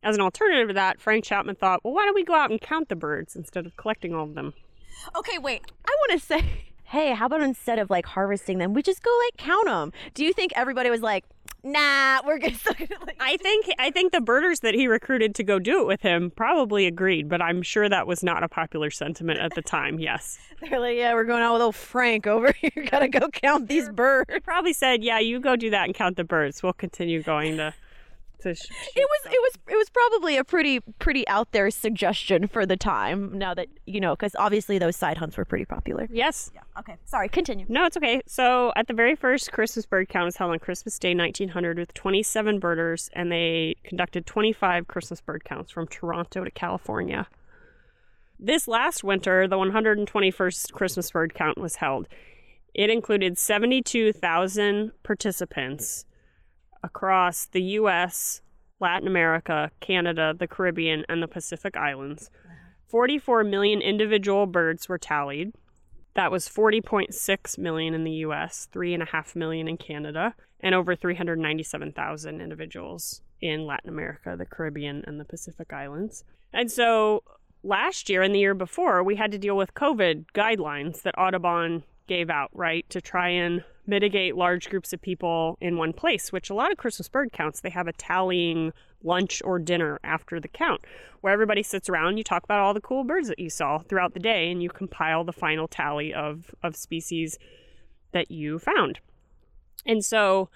as 0.04 0.16
an 0.16 0.22
alternative 0.22 0.70
to 0.70 0.74
that, 0.74 1.00
Frank 1.00 1.24
Chapman 1.24 1.56
thought, 1.56 1.82
well, 1.84 1.94
why 1.94 2.06
don't 2.06 2.16
we 2.16 2.24
go 2.24 2.34
out 2.34 2.50
and 2.50 2.60
count 2.60 2.90
the 2.90 2.96
birds 2.96 3.36
instead 3.36 3.66
of 3.66 3.76
collecting 3.76 4.16
all 4.16 4.24
of 4.24 4.34
them? 4.34 4.54
Okay, 5.16 5.38
wait. 5.38 5.62
I 5.86 5.96
want 6.00 6.20
to 6.20 6.26
say, 6.26 6.44
hey, 6.92 7.14
how 7.14 7.26
about 7.26 7.42
instead 7.42 7.80
of 7.80 7.90
like 7.90 8.06
harvesting 8.06 8.58
them, 8.58 8.74
we 8.74 8.82
just 8.84 9.02
go 9.02 9.10
like 9.26 9.38
count 9.38 9.66
them? 9.66 9.94
Do 10.14 10.26
you 10.26 10.34
think 10.34 10.52
everybody 10.58 10.90
was 10.90 11.00
like, 11.02 11.24
nah, 11.64 12.20
we're 12.26 12.38
gonna 12.38 12.58
like, 12.68 12.92
I 13.22 13.38
think 13.38 13.66
I 13.80 13.92
think 13.92 14.12
the 14.12 14.20
birders 14.20 14.60
that 14.60 14.74
he 14.74 14.88
recruited 14.88 15.34
to 15.36 15.44
go 15.44 15.58
do 15.58 15.82
it 15.82 15.88
with 15.88 16.02
him 16.02 16.32
probably 16.32 16.86
agreed, 16.88 17.30
but 17.30 17.42
I'm 17.42 17.62
sure 17.62 17.88
that 17.88 18.08
was 18.08 18.24
not 18.24 18.44
a 18.44 18.50
popular 18.50 18.92
sentiment 18.92 19.40
at 19.40 19.56
the 19.56 19.62
time. 19.62 20.00
Yes, 20.00 20.38
they're 20.62 20.82
like, 20.82 20.98
yeah, 20.98 21.14
we're 21.14 21.24
going 21.24 21.42
out 21.42 21.54
with 21.54 21.62
old 21.62 21.76
Frank 21.76 22.28
over 22.28 22.52
here. 22.62 22.86
Gotta 22.92 23.08
go 23.08 23.30
count 23.30 23.70
these 23.70 23.90
birds. 23.90 24.30
probably 24.44 24.74
said, 24.74 25.02
"Yeah, 25.02 25.20
you 25.20 25.40
go 25.40 25.56
do 25.56 25.70
that 25.70 25.86
and 25.86 25.96
count 25.96 26.18
the 26.18 26.26
birds. 26.26 26.62
We'll 26.62 26.74
continue 26.74 27.24
going 27.24 27.56
to." 27.58 27.74
To 28.42 28.54
sh- 28.56 28.66
It 28.96 29.08
was 29.10 29.34
it 29.34 29.42
was 29.42 29.54
it 29.70 29.76
was 29.78 29.90
probably 29.90 30.38
a 30.38 30.44
pretty 30.44 30.80
pretty 31.00 31.28
out 31.28 31.52
there 31.52 31.70
suggestion 31.72 32.48
for 32.48 32.66
the 32.66 32.78
time. 32.78 33.38
Now 33.38 33.54
that 33.54 33.68
you 33.86 34.00
know, 34.00 34.16
because 34.16 34.36
obviously 34.38 34.78
those 34.78 34.96
side 34.96 35.18
hunts 35.18 35.38
were 35.38 35.46
pretty 35.46 35.66
popular. 35.66 36.08
yes. 36.12 36.52
Yeah. 36.54 36.62
Okay. 36.80 36.96
Sorry. 37.06 37.30
Continue. 37.30 37.66
No, 37.70 37.86
it's 37.86 37.98
okay. 37.98 38.22
So, 38.28 38.72
at 38.76 38.88
the 38.88 38.94
very 38.94 39.16
first 39.16 39.52
Christmas 39.52 39.86
bird 39.86 40.10
count 40.10 40.26
was 40.26 40.36
held 40.38 40.52
on 40.52 40.60
Christmas 40.60 40.98
Day 41.00 41.14
1900 41.16 41.78
with 41.78 41.94
27 41.94 42.60
birders, 42.60 43.10
and 43.14 43.32
they 43.32 43.76
conducted 43.84 44.26
25 44.26 44.88
Christmas 44.88 45.22
bird 45.22 45.44
counts 45.44 45.72
from 45.72 45.88
Toronto 45.88 46.44
to 46.44 46.52
California. 46.52 47.28
This 48.40 48.68
last 48.68 49.04
winter, 49.04 49.48
the 49.48 49.56
121st 49.58 50.72
Christmas 50.74 51.12
bird 51.12 51.34
count 51.36 51.58
was 51.60 51.76
held. 51.76 52.08
It 52.74 52.90
included 52.90 53.38
72,000 53.38 54.92
participants 55.04 56.06
across 56.84 57.46
the 57.46 57.62
US, 57.62 58.42
Latin 58.80 59.08
America, 59.08 59.72
Canada, 59.80 60.34
the 60.38 60.48
Caribbean, 60.48 61.06
and 61.08 61.22
the 61.22 61.28
Pacific 61.28 61.78
Islands. 61.78 62.30
44 62.88 63.44
million 63.44 63.82
individual 63.82 64.46
birds 64.46 64.90
were 64.90 64.98
tallied. 64.98 65.54
That 66.14 66.32
was 66.32 66.50
40.6 66.50 67.58
million 67.58 67.94
in 67.94 68.04
the 68.04 68.12
US, 68.26 68.68
3.5 68.74 69.36
million 69.36 69.68
in 69.68 69.78
Canada, 69.78 70.36
and 70.60 70.76
over 70.76 70.96
397,000 70.96 72.42
individuals 72.42 73.22
in 73.40 73.66
Latin 73.66 73.90
America, 73.90 74.36
the 74.38 74.46
Caribbean, 74.46 75.04
and 75.08 75.20
the 75.20 75.26
Pacific 75.26 75.72
Islands. 75.72 76.24
And 76.52 76.70
so 76.72 77.24
last 77.64 78.10
year 78.10 78.22
and 78.22 78.36
the 78.36 78.40
year 78.40 78.54
before, 78.54 79.04
we 79.04 79.16
had 79.16 79.32
to 79.32 79.38
deal 79.38 79.56
with 79.56 79.74
COVID 79.74 80.26
guidelines 80.36 81.04
that 81.04 81.18
Audubon 81.18 81.84
gave 82.08 82.30
out, 82.30 82.50
right, 82.54 82.88
to 82.90 83.00
try 83.00 83.30
and 83.30 83.64
mitigate 83.92 84.36
large 84.36 84.70
groups 84.70 84.94
of 84.94 85.02
people 85.02 85.58
in 85.60 85.78
one 85.78 85.92
place, 85.92 86.32
which 86.32 86.50
a 86.50 86.54
lot 86.54 86.72
of 86.72 86.78
Christmas 86.78 87.10
bird 87.10 87.32
counts, 87.34 87.60
they 87.60 87.70
have 87.70 87.88
a 87.88 87.94
tallying 87.94 88.72
lunch 89.04 89.42
or 89.44 89.60
dinner 89.60 90.00
after 90.04 90.40
the 90.40 90.48
count 90.48 90.82
where 91.20 91.34
everybody 91.34 91.62
sits 91.62 91.88
around, 91.90 92.18
you 92.18 92.24
talk 92.24 92.44
about 92.44 92.60
all 92.60 92.74
the 92.74 92.82
cool 92.82 93.04
birds 93.04 93.28
that 93.28 93.38
you 93.38 93.50
saw 93.50 93.80
throughout 93.80 94.14
the 94.14 94.20
day, 94.20 94.50
and 94.50 94.64
you 94.64 94.70
compile 94.70 95.24
the 95.24 95.34
final 95.34 95.68
tally 95.68 96.14
of, 96.14 96.56
of 96.64 96.76
species 96.76 97.38
that 98.12 98.32
you 98.32 98.58
found. 98.58 99.00
And 99.86 100.04
so 100.04 100.50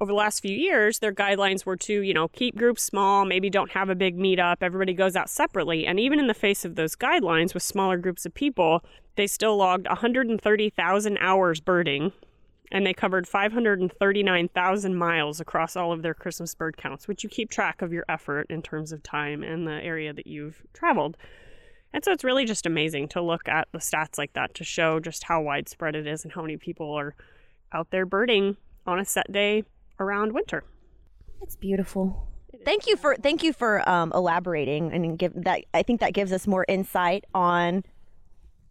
over 0.00 0.12
the 0.12 0.16
last 0.16 0.40
few 0.40 0.56
years, 0.56 0.98
their 0.98 1.12
guidelines 1.12 1.66
were 1.66 1.76
to, 1.78 2.00
you 2.02 2.14
know, 2.14 2.28
keep 2.28 2.56
groups 2.56 2.82
small, 2.82 3.24
maybe 3.24 3.50
don't 3.50 3.72
have 3.72 3.88
a 3.88 3.94
big 3.94 4.16
meetup, 4.16 4.56
everybody 4.60 4.94
goes 4.94 5.16
out 5.16 5.30
separately. 5.30 5.86
And 5.86 5.98
even 5.98 6.18
in 6.20 6.28
the 6.28 6.34
face 6.34 6.64
of 6.64 6.76
those 6.76 6.94
guidelines 6.94 7.54
with 7.54 7.62
smaller 7.62 7.96
groups 7.96 8.24
of 8.24 8.34
people, 8.34 8.84
they 9.16 9.26
still 9.26 9.56
logged 9.56 9.88
130,000 9.88 11.18
hours 11.18 11.60
birding 11.60 12.12
and 12.72 12.86
they 12.86 12.94
covered 12.94 13.28
539,000 13.28 14.96
miles 14.96 15.40
across 15.40 15.76
all 15.76 15.92
of 15.92 16.02
their 16.02 16.14
Christmas 16.14 16.54
bird 16.54 16.76
counts, 16.76 17.06
which 17.06 17.22
you 17.22 17.28
keep 17.28 17.50
track 17.50 17.82
of 17.82 17.92
your 17.92 18.04
effort 18.08 18.46
in 18.50 18.62
terms 18.62 18.92
of 18.92 19.02
time 19.02 19.42
and 19.42 19.66
the 19.66 19.72
area 19.72 20.12
that 20.12 20.26
you've 20.26 20.62
traveled. 20.72 21.16
And 21.92 22.04
so 22.04 22.10
it's 22.10 22.24
really 22.24 22.44
just 22.44 22.66
amazing 22.66 23.08
to 23.08 23.22
look 23.22 23.48
at 23.48 23.68
the 23.72 23.78
stats 23.78 24.18
like 24.18 24.32
that 24.32 24.54
to 24.54 24.64
show 24.64 24.98
just 24.98 25.24
how 25.24 25.42
widespread 25.42 25.94
it 25.94 26.06
is 26.06 26.24
and 26.24 26.32
how 26.32 26.42
many 26.42 26.56
people 26.56 26.92
are 26.92 27.14
out 27.72 27.90
there 27.90 28.06
birding 28.06 28.56
on 28.86 28.98
a 28.98 29.04
set 29.04 29.30
day 29.30 29.64
around 30.00 30.32
winter. 30.32 30.64
It's 31.42 31.56
beautiful. 31.56 32.28
Thank 32.64 32.86
you 32.86 32.96
for 32.96 33.16
thank 33.16 33.42
you 33.42 33.52
for 33.52 33.86
um, 33.88 34.12
elaborating 34.14 34.92
and 34.92 35.18
give 35.18 35.32
that. 35.44 35.64
I 35.74 35.82
think 35.82 36.00
that 36.00 36.14
gives 36.14 36.32
us 36.32 36.46
more 36.46 36.64
insight 36.68 37.24
on 37.34 37.84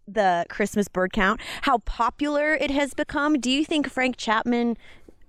the 0.08 0.46
Christmas 0.50 0.88
bird 0.88 1.14
count, 1.14 1.40
how 1.62 1.80
popular 1.80 2.54
it 2.54 2.72
has 2.72 2.94
become. 2.94 3.40
Do 3.40 3.50
you 3.50 3.66
think 3.66 3.90
Frank 3.90 4.18
Chapman 4.18 4.78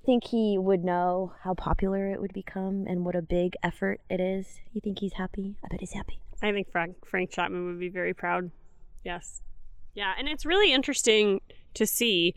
think 0.04 0.24
he 0.24 0.58
would 0.58 0.84
know 0.84 1.32
how 1.42 1.54
popular 1.54 2.10
it 2.10 2.20
would 2.20 2.32
become 2.32 2.84
and 2.86 3.04
what 3.04 3.14
a 3.14 3.22
big 3.22 3.54
effort 3.62 4.00
it 4.10 4.20
is? 4.20 4.60
You 4.72 4.80
think 4.80 4.98
he's 4.98 5.14
happy? 5.14 5.56
I 5.64 5.68
bet 5.68 5.80
he's 5.80 5.92
happy. 5.92 6.20
I 6.42 6.52
think 6.52 6.70
Frank, 6.70 6.96
Frank 7.06 7.30
Chapman 7.30 7.66
would 7.66 7.80
be 7.80 7.88
very 7.88 8.12
proud. 8.12 8.50
Yes. 9.04 9.40
Yeah, 9.94 10.12
and 10.18 10.28
it's 10.28 10.44
really 10.44 10.72
interesting 10.72 11.40
to 11.74 11.86
see 11.86 12.34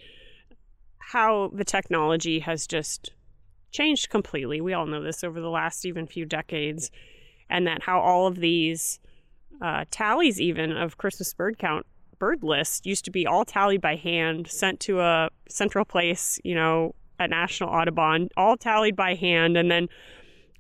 how 1.00 1.52
the 1.54 1.66
technology 1.66 2.40
has 2.40 2.68
just 2.68 3.12
changed 3.72 4.10
completely. 4.10 4.62
We 4.62 4.74
all 4.74 4.86
know 4.86 5.02
this 5.02 5.24
over 5.24 5.42
the 5.42 5.50
last 5.50 5.86
even 5.86 6.08
few 6.08 6.26
decades, 6.26 6.92
and 7.50 7.66
that 7.68 7.84
how 7.84 8.00
all 8.00 8.28
of 8.28 8.36
these 8.40 9.00
uh, 9.62 9.86
tallies, 9.90 10.40
even 10.40 10.72
of 10.72 10.98
Christmas 10.98 11.34
bird 11.34 11.58
count 11.58 11.86
bird 12.20 12.44
list, 12.44 12.86
used 12.86 13.06
to 13.06 13.12
be 13.12 13.26
all 13.26 13.46
tallied 13.46 13.82
by 13.82 13.96
hand, 13.96 14.48
sent 14.48 14.80
to 14.82 15.00
a 15.02 15.30
central 15.50 15.86
place, 15.86 16.40
you 16.44 16.56
know, 16.56 16.96
at 17.20 17.30
National 17.30 17.70
Audubon, 17.70 18.30
all 18.38 18.58
tallied 18.58 18.96
by 18.96 19.16
hand, 19.16 19.58
and 19.58 19.72
then 19.72 19.90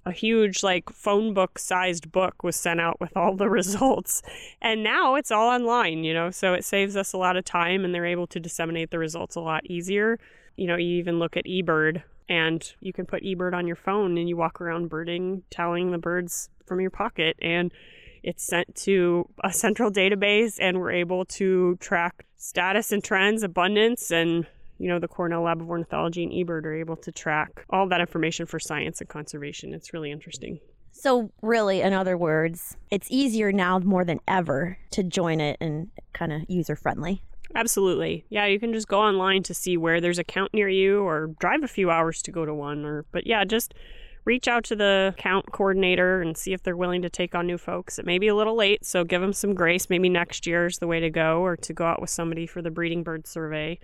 a 0.07 0.11
huge 0.11 0.63
like 0.63 0.89
phone 0.89 1.33
book 1.33 1.59
sized 1.59 2.11
book 2.11 2.41
was 2.41 2.55
sent 2.55 2.79
out 2.79 2.99
with 3.01 3.15
all 3.17 3.35
the 3.35 3.49
results. 3.59 4.21
And 4.61 4.81
now 4.83 5.15
it's 5.15 5.31
all 5.31 5.49
online 5.49 6.03
you 6.03 6.13
know 6.13 6.31
so 6.31 6.53
it 6.53 6.63
saves 6.63 6.95
us 6.95 7.13
a 7.13 7.17
lot 7.17 7.35
of 7.35 7.43
time 7.43 7.83
and 7.83 7.93
they're 7.93 8.05
able 8.05 8.27
to 8.27 8.39
disseminate 8.39 8.89
the 8.89 8.99
results 8.99 9.35
a 9.35 9.41
lot 9.41 9.65
easier. 9.65 10.17
You 10.55 10.67
know 10.67 10.77
you 10.77 10.97
even 10.97 11.19
look 11.19 11.35
at 11.35 11.45
ebird 11.45 12.03
and 12.29 12.73
you 12.79 12.93
can 12.93 13.05
put 13.05 13.23
ebird 13.23 13.53
on 13.53 13.67
your 13.67 13.75
phone 13.75 14.17
and 14.17 14.29
you 14.29 14.37
walk 14.37 14.61
around 14.61 14.89
birding 14.89 15.43
tallying 15.49 15.91
the 15.91 15.97
birds 15.97 16.49
from 16.65 16.79
your 16.79 16.89
pocket 16.89 17.35
and 17.41 17.73
it's 18.23 18.43
sent 18.43 18.75
to 18.75 19.27
a 19.43 19.51
central 19.51 19.91
database 19.91 20.57
and 20.59 20.79
we're 20.79 20.91
able 20.91 21.25
to 21.25 21.75
track 21.77 22.25
status 22.37 22.91
and 22.91 23.03
trends 23.03 23.43
abundance 23.43 24.11
and 24.11 24.45
you 24.79 24.87
know, 24.87 24.99
the 24.99 25.07
Cornell 25.07 25.43
Lab 25.43 25.61
of 25.61 25.69
Ornithology 25.69 26.23
and 26.23 26.31
eBird 26.31 26.65
are 26.65 26.75
able 26.75 26.95
to 26.97 27.11
track 27.11 27.65
all 27.69 27.87
that 27.89 27.99
information 27.99 28.45
for 28.45 28.59
science 28.59 29.01
and 29.01 29.09
conservation. 29.09 29.73
It's 29.73 29.93
really 29.93 30.11
interesting. 30.11 30.59
So, 30.91 31.31
really, 31.41 31.81
in 31.81 31.93
other 31.93 32.17
words, 32.17 32.75
it's 32.89 33.07
easier 33.11 33.51
now 33.51 33.79
more 33.79 34.03
than 34.03 34.19
ever 34.27 34.77
to 34.91 35.03
join 35.03 35.39
it 35.39 35.57
and 35.59 35.89
kind 36.13 36.33
of 36.33 36.41
user 36.47 36.75
friendly. 36.75 37.21
Absolutely. 37.55 38.25
Yeah, 38.29 38.45
you 38.45 38.59
can 38.59 38.73
just 38.73 38.87
go 38.87 38.99
online 38.99 39.43
to 39.43 39.53
see 39.53 39.77
where 39.77 40.01
there's 40.01 40.19
a 40.19 40.23
count 40.23 40.53
near 40.53 40.67
you 40.67 41.01
or 41.01 41.27
drive 41.39 41.63
a 41.63 41.67
few 41.67 41.89
hours 41.89 42.21
to 42.23 42.31
go 42.31 42.45
to 42.45 42.53
one 42.53 42.83
or 42.83 43.05
but 43.11 43.25
yeah, 43.25 43.45
just 43.45 43.73
reach 44.27 44.49
out 44.49 44.65
to 44.65 44.75
the 44.75 45.15
count 45.17 45.49
coordinator 45.53 46.21
and 46.21 46.35
see 46.35 46.51
if 46.51 46.61
they're 46.61 46.75
willing 46.75 47.01
to 47.01 47.09
take 47.09 47.33
on 47.33 47.47
new 47.47 47.57
folks. 47.57 47.97
It 47.97 48.05
may 48.05 48.19
be 48.19 48.27
a 48.27 48.35
little 48.35 48.57
late, 48.57 48.85
so 48.85 49.05
give 49.05 49.21
them 49.21 49.31
some 49.31 49.53
grace. 49.53 49.89
Maybe 49.89 50.09
next 50.09 50.45
year 50.45 50.65
is 50.65 50.79
the 50.79 50.85
way 50.85 50.99
to 50.99 51.09
go 51.09 51.39
or 51.39 51.55
to 51.55 51.73
go 51.73 51.85
out 51.85 52.01
with 52.01 52.09
somebody 52.09 52.45
for 52.45 52.61
the 52.61 52.69
breeding 52.69 53.03
bird 53.03 53.25
survey 53.25 53.79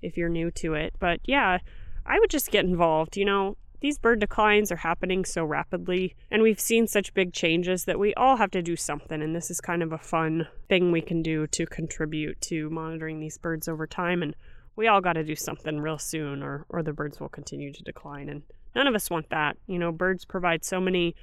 if 0.00 0.16
you're 0.16 0.28
new 0.28 0.52
to 0.52 0.74
it. 0.74 0.94
But 1.00 1.18
yeah, 1.24 1.58
I 2.06 2.20
would 2.20 2.30
just 2.30 2.52
get 2.52 2.64
involved. 2.64 3.16
You 3.16 3.24
know, 3.24 3.56
these 3.80 3.98
bird 3.98 4.20
declines 4.20 4.70
are 4.70 4.76
happening 4.76 5.24
so 5.24 5.44
rapidly, 5.44 6.14
and 6.30 6.42
we've 6.42 6.60
seen 6.60 6.86
such 6.86 7.12
big 7.12 7.32
changes 7.32 7.84
that 7.86 7.98
we 7.98 8.14
all 8.14 8.36
have 8.36 8.52
to 8.52 8.62
do 8.62 8.76
something. 8.76 9.20
And 9.20 9.34
this 9.34 9.50
is 9.50 9.60
kind 9.60 9.82
of 9.82 9.92
a 9.92 9.98
fun 9.98 10.46
thing 10.68 10.92
we 10.92 11.00
can 11.00 11.22
do 11.22 11.48
to 11.48 11.66
contribute 11.66 12.40
to 12.42 12.70
monitoring 12.70 13.18
these 13.18 13.36
birds 13.36 13.66
over 13.66 13.84
time. 13.84 14.22
And 14.22 14.36
we 14.76 14.86
all 14.86 15.00
got 15.00 15.14
to 15.14 15.24
do 15.24 15.34
something 15.34 15.80
real 15.80 15.98
soon, 15.98 16.44
or, 16.44 16.66
or 16.68 16.84
the 16.84 16.92
birds 16.92 17.18
will 17.18 17.28
continue 17.28 17.72
to 17.72 17.82
decline. 17.82 18.28
And 18.28 18.42
none 18.78 18.86
of 18.86 18.94
us 18.94 19.10
want 19.10 19.28
that. 19.30 19.58
You 19.66 19.78
know, 19.78 19.90
birds 19.92 20.24
provide 20.24 20.64
so 20.64 20.80
many 20.80 21.14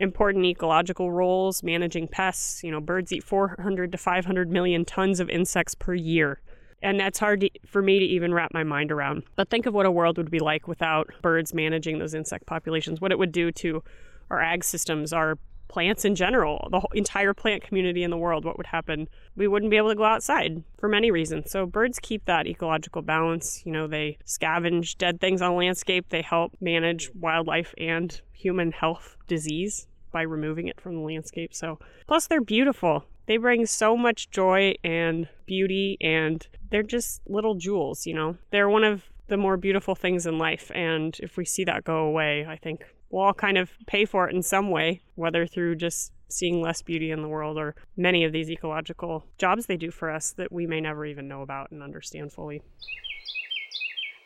important 0.00 0.44
ecological 0.44 1.12
roles, 1.12 1.62
managing 1.62 2.08
pests. 2.08 2.64
You 2.64 2.72
know, 2.72 2.80
birds 2.80 3.12
eat 3.12 3.22
400 3.22 3.92
to 3.92 3.98
500 3.98 4.50
million 4.50 4.84
tons 4.84 5.20
of 5.20 5.30
insects 5.30 5.74
per 5.76 5.94
year. 5.94 6.40
And 6.82 7.00
that's 7.00 7.18
hard 7.18 7.42
to, 7.42 7.50
for 7.64 7.80
me 7.80 8.00
to 8.00 8.04
even 8.04 8.34
wrap 8.34 8.52
my 8.52 8.64
mind 8.64 8.90
around. 8.90 9.22
But 9.36 9.48
think 9.48 9.64
of 9.64 9.72
what 9.72 9.86
a 9.86 9.92
world 9.92 10.18
would 10.18 10.30
be 10.30 10.40
like 10.40 10.66
without 10.68 11.08
birds 11.22 11.54
managing 11.54 11.98
those 11.98 12.14
insect 12.14 12.46
populations, 12.46 13.00
what 13.00 13.12
it 13.12 13.18
would 13.18 13.32
do 13.32 13.52
to 13.52 13.82
our 14.28 14.42
ag 14.42 14.64
systems, 14.64 15.12
our 15.12 15.38
plants 15.74 16.04
in 16.04 16.14
general, 16.14 16.68
the 16.70 16.80
entire 16.96 17.34
plant 17.34 17.64
community 17.64 18.04
in 18.04 18.10
the 18.12 18.16
world, 18.16 18.44
what 18.44 18.56
would 18.56 18.68
happen? 18.68 19.08
We 19.34 19.48
wouldn't 19.48 19.72
be 19.72 19.76
able 19.76 19.88
to 19.88 19.96
go 19.96 20.04
outside 20.04 20.62
for 20.78 20.88
many 20.88 21.10
reasons. 21.10 21.50
So, 21.50 21.66
birds 21.66 21.98
keep 22.00 22.26
that 22.26 22.46
ecological 22.46 23.02
balance. 23.02 23.60
You 23.66 23.72
know, 23.72 23.88
they 23.88 24.18
scavenge 24.24 24.96
dead 24.98 25.20
things 25.20 25.42
on 25.42 25.50
the 25.50 25.58
landscape, 25.58 26.10
they 26.10 26.22
help 26.22 26.52
manage 26.60 27.10
wildlife 27.12 27.74
and 27.76 28.20
human 28.32 28.70
health 28.70 29.16
disease 29.26 29.88
by 30.12 30.22
removing 30.22 30.68
it 30.68 30.80
from 30.80 30.94
the 30.94 31.00
landscape. 31.00 31.52
So, 31.52 31.80
plus, 32.06 32.28
they're 32.28 32.40
beautiful. 32.40 33.04
They 33.26 33.36
bring 33.38 33.66
so 33.66 33.96
much 33.96 34.30
joy 34.30 34.74
and 34.84 35.28
beauty, 35.44 35.96
and 36.00 36.46
they're 36.70 36.84
just 36.84 37.20
little 37.26 37.56
jewels, 37.56 38.06
you 38.06 38.14
know? 38.14 38.36
They're 38.52 38.68
one 38.68 38.84
of 38.84 39.02
the 39.26 39.36
more 39.36 39.56
beautiful 39.56 39.96
things 39.96 40.24
in 40.24 40.38
life. 40.38 40.70
And 40.72 41.18
if 41.18 41.36
we 41.36 41.44
see 41.44 41.64
that 41.64 41.82
go 41.82 42.04
away, 42.04 42.46
I 42.48 42.58
think 42.58 42.84
we'll 43.14 43.22
all 43.22 43.34
kind 43.34 43.56
of 43.56 43.70
pay 43.86 44.04
for 44.04 44.28
it 44.28 44.34
in 44.34 44.42
some 44.42 44.70
way, 44.70 45.00
whether 45.14 45.46
through 45.46 45.76
just 45.76 46.12
seeing 46.28 46.60
less 46.60 46.82
beauty 46.82 47.12
in 47.12 47.22
the 47.22 47.28
world 47.28 47.56
or 47.56 47.76
many 47.96 48.24
of 48.24 48.32
these 48.32 48.50
ecological 48.50 49.24
jobs 49.38 49.66
they 49.66 49.76
do 49.76 49.90
for 49.92 50.10
us 50.10 50.32
that 50.32 50.50
we 50.50 50.66
may 50.66 50.80
never 50.80 51.06
even 51.06 51.28
know 51.28 51.42
about 51.42 51.70
and 51.70 51.80
understand 51.80 52.32
fully. 52.32 52.60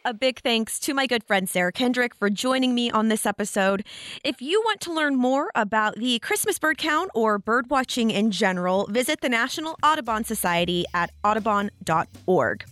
A 0.06 0.14
big 0.14 0.40
thanks 0.40 0.78
to 0.80 0.94
my 0.94 1.06
good 1.06 1.22
friend 1.22 1.46
Sarah 1.46 1.70
Kendrick 1.72 2.14
for 2.14 2.30
joining 2.30 2.74
me 2.74 2.90
on 2.90 3.08
this 3.08 3.26
episode. 3.26 3.84
If 4.24 4.40
you 4.40 4.62
want 4.64 4.80
to 4.82 4.92
learn 4.94 5.16
more 5.16 5.50
about 5.54 5.96
the 5.96 6.18
Christmas 6.20 6.58
bird 6.58 6.78
count 6.78 7.10
or 7.14 7.38
bird 7.38 7.68
watching 7.68 8.10
in 8.10 8.30
general, 8.30 8.86
visit 8.86 9.20
the 9.20 9.28
National 9.28 9.76
Audubon 9.82 10.24
Society 10.24 10.86
at 10.94 11.10
audubon.org. 11.24 12.64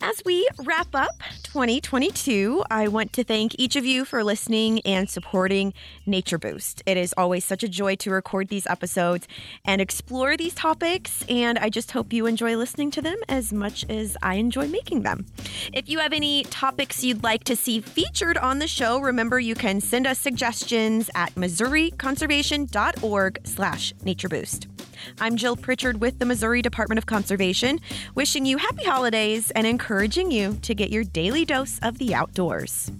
As 0.00 0.20
we 0.24 0.48
wrap 0.64 0.88
up 0.94 1.22
2022, 1.44 2.64
I 2.70 2.88
want 2.88 3.12
to 3.12 3.22
thank 3.22 3.54
each 3.56 3.76
of 3.76 3.84
you 3.84 4.04
for 4.04 4.24
listening 4.24 4.80
and 4.80 5.08
supporting 5.08 5.74
Nature 6.06 6.38
Boost. 6.38 6.82
It 6.86 6.96
is 6.96 7.14
always 7.16 7.44
such 7.44 7.62
a 7.62 7.68
joy 7.68 7.94
to 7.96 8.10
record 8.10 8.48
these 8.48 8.66
episodes 8.66 9.28
and 9.64 9.80
explore 9.80 10.36
these 10.36 10.54
topics, 10.54 11.24
and 11.28 11.56
I 11.56 11.68
just 11.68 11.92
hope 11.92 12.12
you 12.12 12.26
enjoy 12.26 12.56
listening 12.56 12.90
to 12.92 13.02
them 13.02 13.18
as 13.28 13.52
much 13.52 13.86
as 13.88 14.16
I 14.22 14.34
enjoy 14.34 14.66
making 14.66 15.02
them. 15.02 15.26
If 15.72 15.88
you 15.88 16.00
have 16.00 16.12
any 16.12 16.42
topics 16.44 17.04
you'd 17.04 17.22
like 17.22 17.44
to 17.44 17.54
see 17.54 17.80
featured 17.80 18.38
on 18.38 18.58
the 18.58 18.66
show, 18.66 18.98
remember 18.98 19.38
you 19.38 19.54
can 19.54 19.80
send 19.80 20.08
us 20.08 20.18
suggestions 20.18 21.10
at 21.14 21.32
missouriconservation.org 21.36 23.38
slash 23.44 23.92
natureboost. 24.04 24.71
I'm 25.20 25.36
Jill 25.36 25.56
Pritchard 25.56 26.00
with 26.00 26.18
the 26.18 26.26
Missouri 26.26 26.62
Department 26.62 26.98
of 26.98 27.06
Conservation, 27.06 27.80
wishing 28.14 28.46
you 28.46 28.56
happy 28.56 28.84
holidays 28.84 29.50
and 29.52 29.66
encouraging 29.66 30.30
you 30.30 30.58
to 30.62 30.74
get 30.74 30.90
your 30.90 31.04
daily 31.04 31.44
dose 31.44 31.78
of 31.82 31.98
the 31.98 32.14
outdoors. 32.14 32.90